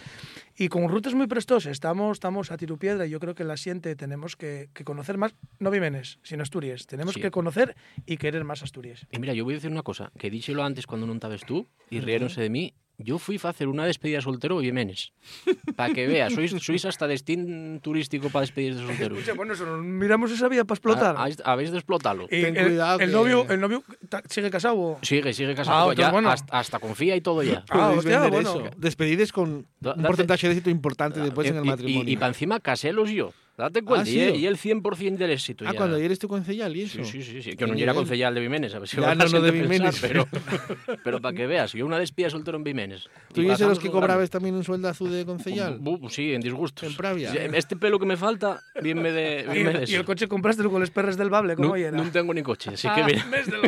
[0.56, 3.56] Y con rutas muy prestosas, estamos, estamos a tiro piedra y yo creo que la
[3.56, 6.88] siente tenemos que, que conocer más, no Vimenes, sino Asturias.
[6.88, 7.20] Tenemos Sí.
[7.20, 9.06] que conocer y querer más Asturias.
[9.12, 11.70] Y mira, yo voy a decir una cosa, que díxelo antes cuando non estabas tú,
[11.86, 15.12] y riéronse de mí, yo fui a hacer una despedida soltero y Jiménez.
[15.76, 19.16] Para que veas, sois, sois hasta destino turístico para despedir de soltero.
[19.16, 21.16] Escucha, bueno, eso, miramos esa vía para explotar.
[21.18, 22.24] Ah, Habéis de explotarlo.
[22.26, 23.82] Y Ten el, cuidado el que- novio, el novio
[24.28, 24.76] sigue casado.
[24.78, 25.90] o- Sigue, sigue Ah, casado.
[25.90, 26.30] entonces, ya, bueno.
[26.30, 27.64] hasta, hasta confía y todo ya.
[27.70, 28.38] Ah, hostia, bueno.
[28.40, 28.70] eso.
[28.76, 32.12] Despedides con Da- un porcentaje de éxito importante después en el Y- y- matrimonio.
[32.12, 33.32] Y, para encima caselos yo.
[33.57, 34.36] Date cuenta, Ah, ¿o?
[34.36, 35.78] y el 100% del éxito ah, ya.
[35.78, 37.05] cuando eres tú concejal y eso.
[37.05, 37.57] Sí, sí, sí, sí.
[37.57, 39.70] Que no era concejal de Vimenes, a ver si Ya, no, la no de pensar,
[39.70, 40.00] Vimenes.
[40.00, 40.26] Pero,
[41.05, 43.09] pero para que veas, yo una despedida soltero en Vimenes.
[43.32, 45.78] ¿Tú eres de los que cobrabas también un sueldazo de concejal?
[45.80, 46.88] Bu- bu- sí, en disgustos.
[46.90, 47.32] En Pravia.
[47.32, 50.26] Este pelo que me falta, bien me de, Y, bien me de y el coche
[50.26, 51.92] compraste con los perros del bable, ¿cómo no, era?
[51.96, 53.24] no tengo ni coche, así Ah, que mira.
[53.30, 53.62] véstelo.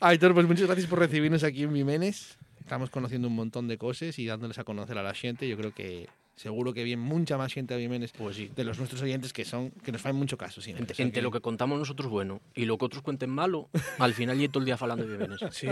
[0.00, 2.38] Aitor, pues muchas gracias por recibirnos aquí en Vimenes.
[2.60, 5.46] Estamos conociendo un montón de cosas y dándoles a conocer a la gente.
[5.46, 8.50] Yo creo que seguro que viene mucha más gente a Vimenes Pues sí.
[8.54, 10.60] de los nuestros oyentes que son que nos fan mucho caso.
[10.60, 10.82] siempre.
[10.82, 13.30] Entre, O sea entre que- lo que contamos nosotros bueno y lo que otros cuenten
[13.30, 13.68] malo,
[13.98, 15.40] al final y todo el día hablando de Vimenes.
[15.52, 15.66] Sí,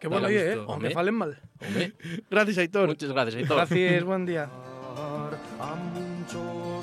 [0.00, 0.52] qué bueno, oye, ¿eh?
[0.54, 0.90] Aunque Hombre.
[0.92, 1.40] falen mal.
[1.66, 1.92] Hombre,
[2.30, 2.88] Gracias, Aitor.
[2.88, 3.36] muchas gracias.
[3.36, 3.56] Aitor.
[3.56, 4.50] Gracias, buen día.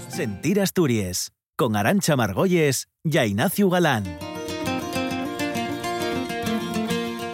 [0.09, 4.03] Sentir Asturias con Arancha Margolles y Ignacio Galán.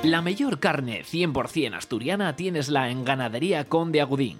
[0.03, 4.37] La mejor carne 100% asturiana tienesla en Ganadería Conde Agudín.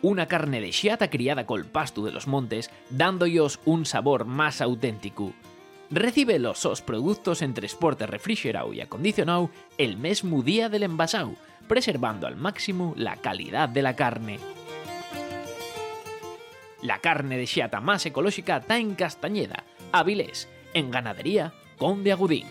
[0.00, 5.32] Una carne de xiata criada col pasto de los montes, dándoos un sabor más auténtico.
[5.90, 11.34] Recibe los sos productos en transporte refrigerado y acondicionado el mesmo día del envasado,
[11.66, 14.38] preservando al máximo la calidad de la carne.
[16.80, 22.46] La carne de xiata más ecológica está en Castañeda, Avilés, en Ganadería Conde Agudín.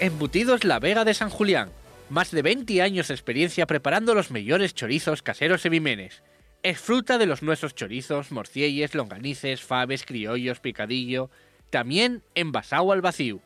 [0.00, 1.68] Embutidos La Vega de San Julián.
[2.08, 6.22] Más de 20 años de experiencia preparando los mejores chorizos caseros sevimenes.
[6.62, 11.28] Disfruta de los nuestros chorizos, morcielles, longanices, faves, criollos, picadillo.
[11.68, 13.42] También envasado al vacío.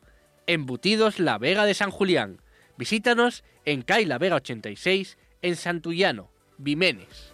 [0.46, 2.40] Embutidos La Vega de San Julián.
[2.78, 7.32] Visítanos en Cai La Vega 86 en Santullano, Vimenes.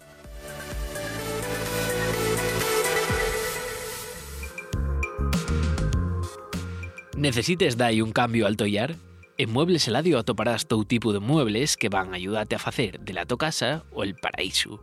[7.19, 8.97] Necesites dai un cambio al tollar?
[9.41, 13.15] En Muebles Eladio atoparás todo tipo de muebles que van a ayudarte a hacer de
[13.15, 14.83] la to casa o el paraíso.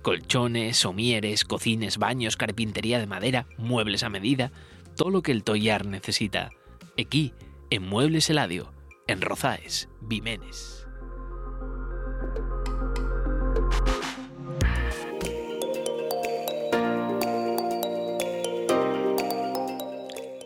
[0.00, 4.50] Colchones, somieres, cocines, baños, carpintería de madera, muebles a medida,
[4.96, 6.48] todo lo que el tollar necesita.
[6.98, 7.34] Aquí,
[7.68, 8.72] en Muebles Eladio,
[9.08, 10.86] en Rozaes, Vimenes.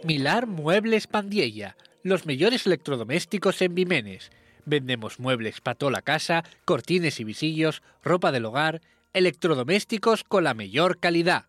[0.03, 4.31] Milar Muebles Pandiella, los mejores electrodomésticos en Vimenes.
[4.65, 8.81] Vendemos muebles para toda la casa, cortines y visillos, ropa del hogar,
[9.13, 11.47] electrodomésticos con la mejor calidad.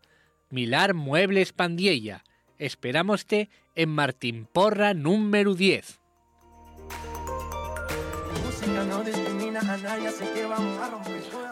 [0.50, 2.24] Milar Muebles Pandiella.
[2.60, 6.03] Esperámoste en Martín Porra número 10.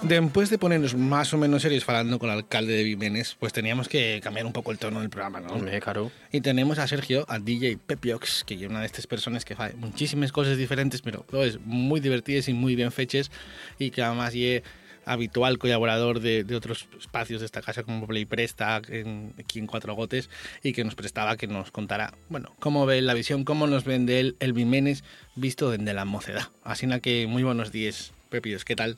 [0.04, 3.88] Después de ponernos más o menos serios hablando con el alcalde de Vimenes, pues teníamos
[3.88, 5.54] que cambiar un poco el tono del programa, ¿no?
[5.54, 6.12] Hombre, claro.
[6.32, 9.76] Y tenemos a Sergio, a DJ Pepiox, que es una de estas personas que hace
[9.76, 13.32] muchísimas cosas diferentes, pero todas muy divertidas y muy bien fechas,
[13.78, 14.64] y que además es
[15.06, 19.68] habitual colaborador de, de otros espacios de esta casa como Play Presta, en, aquí en
[19.68, 20.30] Cuatro Gotes,
[20.64, 24.20] y que nos prestaba que nos contara, bueno, cómo ve la visión, cómo nos vende
[24.20, 25.04] él el Vimenes
[25.36, 26.49] visto desde la mocedad.
[26.64, 28.97] Así que muy buenos días, Pepiox, ¿qué tal?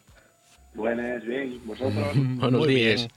[0.73, 1.59] Buenas, bien.
[1.65, 2.11] ¿Vosotros?
[2.15, 3.01] Buenos Muy días.
[3.01, 3.11] bien.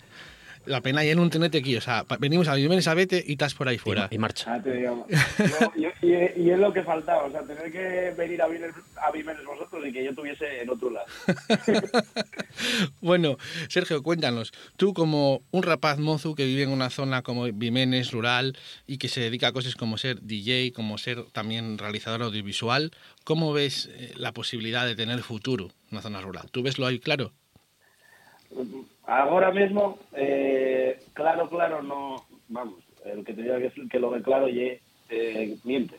[0.66, 3.54] La pena ya no tenerte aquí, o sea, venimos a Vimenes a vete y estás
[3.54, 4.08] por ahí fuera.
[4.10, 4.54] Y marcha.
[4.54, 5.06] Ah, te digo.
[5.38, 8.74] Yo- yo- y, y es lo que faltaba, o sea, tener que venir a Vimenes,
[8.96, 9.10] a
[9.48, 11.06] vosotros y que yo tuviese en otro lado.
[13.00, 13.36] Bueno,
[13.68, 18.56] Sergio, cuéntanos, tú como un rapaz mozu que vive en una zona como Vimenes, rural,
[18.86, 22.92] y que se dedica a cosas como ser DJ, como ser también realizador audiovisual,
[23.24, 26.50] ¿cómo ves eh, la posibilidad de tener futuro en una zona rural?
[26.50, 27.32] ¿Tú ves lo ahí claro?
[29.06, 34.20] Ahora mismo, eh, claro, claro, no, vamos, el que te diga que, que lo ve
[34.20, 35.96] claro ye, eh, miente,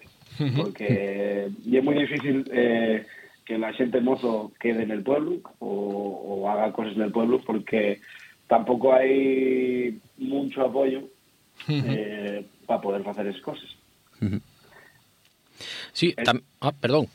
[0.57, 3.05] porque y es muy difícil eh,
[3.45, 7.39] que la gente mozo quede en el pueblo o, o haga cosas en el pueblo
[7.45, 8.01] porque
[8.47, 11.03] tampoco hay mucho apoyo
[11.69, 13.69] eh, para poder hacer esas cosas.
[15.93, 16.13] Sí,
[16.59, 17.07] ah, perdón.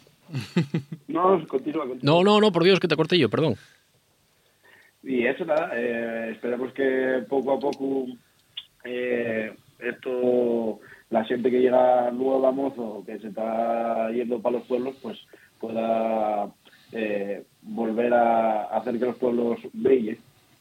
[1.08, 2.00] No, continúa, continúa.
[2.02, 3.56] No, no, no, por Dios, que te corté yo, perdón.
[5.02, 8.06] Y eso nada, eh, esperemos que poco a poco
[8.84, 10.80] eh, esto,
[11.10, 15.18] la gente que llega nueva a mozo, que se está yendo para los pueblos, pues
[15.58, 16.50] pueda
[16.92, 20.18] eh, volver a hacer que los pueblos brillen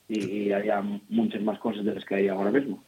[0.07, 2.83] y, haya muchas más cosas de las que hay ahora mismo.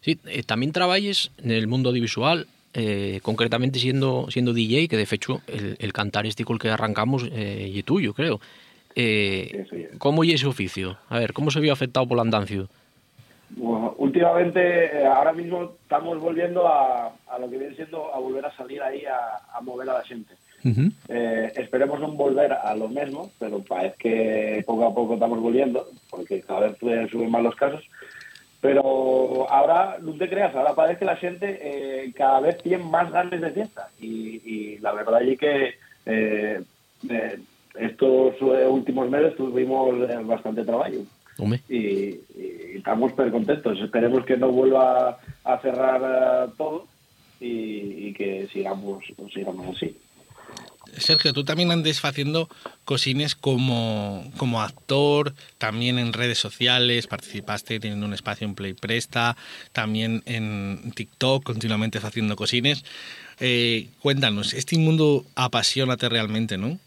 [0.00, 5.06] Sí, eh, también trabajes en el mundo audiovisual, eh, concretamente siendo siendo DJ, que de
[5.10, 8.40] hecho el, el cantar este con que arrancamos eh, y tuyo, creo.
[8.96, 9.66] Eh,
[9.98, 10.98] ¿Cómo y ese oficio?
[11.08, 12.68] A ver, ¿cómo se vio afectado por el andancio?
[13.50, 18.56] Bueno, últimamente, ahora mismo estamos volviendo a, a lo que viene siendo a volver a
[18.56, 20.34] salir ahí a, a mover a la gente.
[21.08, 25.86] Eh, esperemos no volver a lo mismo, pero parece que poco a poco estamos volviendo,
[26.10, 26.78] porque cada vez
[27.10, 27.84] suben más los casos.
[28.62, 33.12] Pero ahora, no te creas, ahora parece que la gente eh, cada vez tiene más
[33.12, 33.90] ganas de fiesta.
[34.00, 35.74] Y, y la verdad es que
[36.06, 36.62] eh,
[37.10, 37.38] eh,
[37.74, 40.94] estos eh, últimos meses tuvimos eh, bastante trabajo
[41.68, 43.78] y, y estamos súper contentos.
[43.80, 46.86] Esperemos que no vuelva a cerrar eh, todo
[47.40, 49.96] y, y que sigamos, sigamos así.
[50.96, 52.48] Sergio, tú también andes haciendo
[52.84, 59.36] cosines como, como actor, también en redes sociales, participaste teniendo un espacio en Play Presta,
[59.72, 62.84] también en TikTok, continuamente haciendo cosines.
[63.40, 66.78] Eh, cuéntanos, este mundo apasionate realmente, ¿no?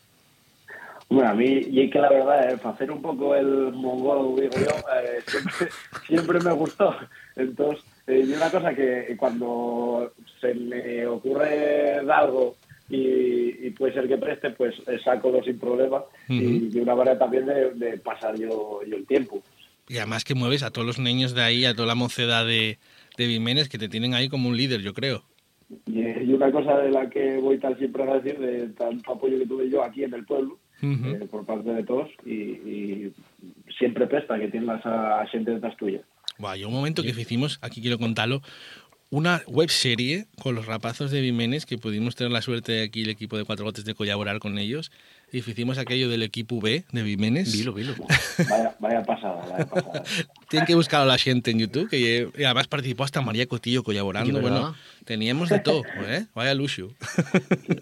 [1.09, 4.35] Bueno, a mí, y es que la verdad, eh, para hacer un poco el mongol,
[4.35, 5.67] digo yo, eh, siempre,
[6.05, 6.95] siempre me gustó.
[7.35, 12.55] Entonces, eh, y una cosa que cuando se me ocurre algo
[12.89, 17.17] y, y puede ser que preste, pues eh, saco sin problema y de una manera
[17.17, 19.41] también de, de pasar yo, yo el tiempo.
[19.89, 22.79] Y además que mueves a todos los niños de ahí, a toda la mocedad de,
[23.17, 25.23] de Vimenes, que te tienen ahí como un líder, yo creo.
[25.85, 29.39] Y, y una cosa de la que voy tan siempre a decir, de tanto apoyo
[29.39, 33.13] que tuve yo aquí en el pueblo, Eh, por parte de todos, y, y
[33.77, 36.01] siempre presta que tienes a, a gente detrás tuya.
[36.37, 38.41] Buah, hay un momento que hicimos, aquí quiero contarlo,
[39.09, 43.03] una web serie con los rapazos de Vimenes que pudimos tener la suerte de aquí
[43.03, 44.91] el equipo de Cuatro Gotes de colaborar con ellos
[45.31, 47.53] y hicimos aquello del equipo B de Vimenes.
[47.53, 47.93] Vilo, vilo.
[48.49, 50.03] Vaya, vaya pasada, vaya pasada.
[50.49, 54.75] Tienen que buscar a la gente en YouTube, que además participó hasta María Cotillo colaborando.
[55.05, 56.25] Teníamos de todo, ¿eh?
[56.35, 56.89] Vaya luxo.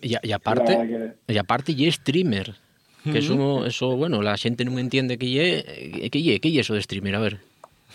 [0.01, 2.55] Y, y aparte, y aparte y streamer.
[3.11, 5.63] Que eso, eso, bueno, la gente no entiende que ye,
[6.05, 7.37] eh, que ye, que ye eso de streamer, a ver.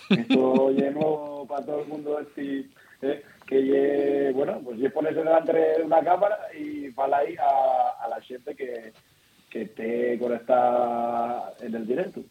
[0.08, 2.66] Esto lleno para todo el mundo este,
[3.02, 8.04] eh, que lle- bueno, pues lle pones delante de una cámara y para ahí a,
[8.04, 8.92] a la gente que,
[9.50, 12.22] que te conecta en el directo.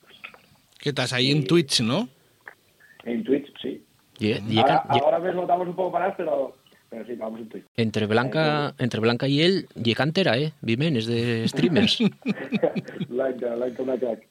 [0.77, 2.07] ¿Qué estás ahí en Twitch, no?
[3.03, 3.83] En Twitch, sí.
[4.57, 6.55] Ahora, can- ye- ahora mismo estamos un poco parados, pero,
[6.89, 7.65] pero sí, vamos en Twitch.
[7.77, 11.99] entre Blanca, entre Blanca y él, ye cantera, eh, Vimenes de streamers.
[13.09, 14.27] like, like una crack.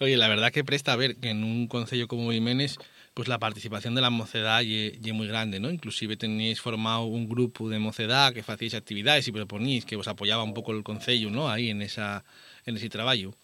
[0.00, 2.78] Oye, la verdad que presta a ver que en un concello como Jiménez,
[3.14, 5.70] pues la participación de la mocedad es muy grande, ¿no?
[5.70, 10.42] Inclusive teníais formado un grupo de mocedad que hacíais actividades y proponíais que os apoyaba
[10.42, 11.48] un poco el concello, ¿no?
[11.48, 12.24] Ahí en esa
[12.64, 13.34] en ese trabajo.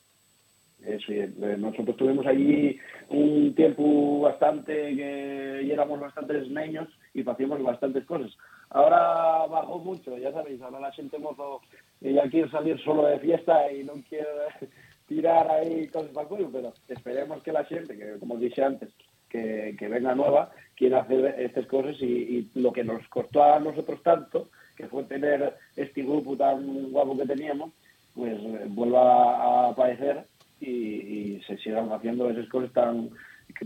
[0.85, 7.29] Eso, y, eh, nosotros tuvimos allí un tiempo bastante que y éramos bastantes niños y
[7.29, 8.37] hacíamos bastantes cosas.
[8.71, 11.61] Ahora bajó mucho, ya sabéis, ahora la gente mozo
[12.03, 14.27] eh, ya quiere salir solo de fiesta y no quiere
[15.09, 18.91] tirar ahí cosas para el cuello, pero esperemos que la gente, que como dije antes,
[19.29, 24.03] que, que venga nueva, quiera hacer estas cosas y, lo que nos costó a nosotros
[24.03, 27.73] tanto, que fue tener este grupo tan guapo que teníamos,
[28.15, 30.27] pues eh, vuelva a aparecer
[30.61, 33.11] y, se sigan haciendo esas cosas tan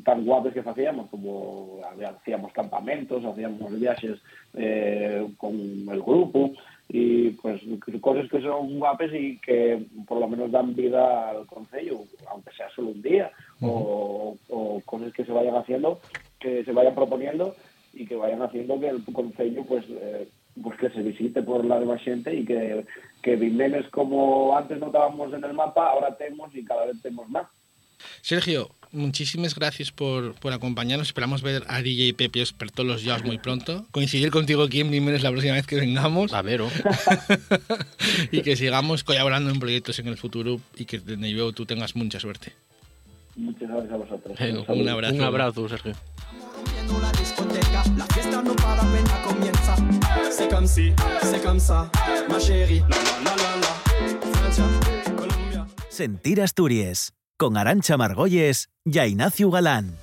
[0.04, 4.18] tan guapas que hacíamos, como hacíamos campamentos, hacíamos viajes
[4.54, 6.52] eh, con el grupo
[6.88, 7.60] y pues
[8.00, 12.68] cosas que son guapas y que por lo menos dan vida al concello, aunque sea
[12.70, 16.00] solo un día, o, o cosas que se vayan haciendo,
[16.38, 17.54] que se vayan proponiendo
[17.92, 20.28] y que vayan haciendo que el concello pues eh,
[20.62, 22.84] pues que se visite por la demás gente y que,
[23.22, 27.46] que como antes no estábamos en el mapa, ahora tenemos y cada vez tenemos más.
[28.22, 31.08] Sergio, muchísimas gracias por, por acompañarnos.
[31.08, 33.86] Esperamos ver a DJ Pepios por todos los días muy pronto.
[33.90, 36.32] Coincidir contigo aquí en Jiménez la próxima vez que vengamos.
[36.32, 36.70] A ver, oh.
[38.32, 41.96] y que sigamos colaborando en proyectos en el futuro y que de nuevo tú tengas
[41.96, 42.52] mucha suerte.
[43.36, 44.38] Muchas gracias a vosotros.
[44.68, 45.14] Un abrazo.
[45.14, 45.94] Un abrazo, Sergio.
[47.00, 49.76] la discoteca, la fiesta no para apenas comienza.
[50.30, 51.90] C'est comme si, c'est comme ça,
[52.28, 52.82] ma chérie.
[52.88, 53.72] La la la la la.
[54.32, 54.64] Francia,
[55.16, 55.66] Colombia.
[55.88, 59.96] Sentir Asturias, con Arancha Margolles y Ignacio Galán.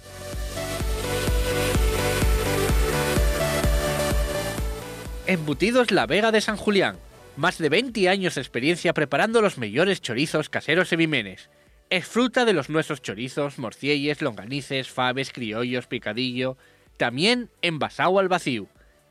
[5.27, 6.97] Embutidos La Vega de San Julián.
[7.35, 11.51] Más de 20 años de experiencia preparando los mejores chorizos caseros e vimenes.
[11.91, 16.57] Disfruta de los nuestros chorizos, morcielles, longanices, faves, criollos, picadillo.
[16.97, 18.65] También envasado al vacío.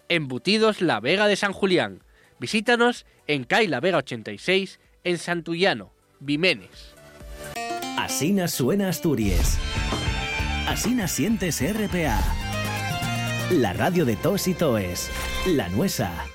[0.09, 2.03] Embutidos La Vega de San Julián.
[2.41, 6.96] Visítanos en Cai La Vega 86 en Santullano, Vimenes.
[8.07, 9.59] Asina suena Asturias.
[10.69, 12.21] Asina sientes RPA.
[13.51, 15.11] La radio de tos y toes.
[15.45, 16.29] La nuesa.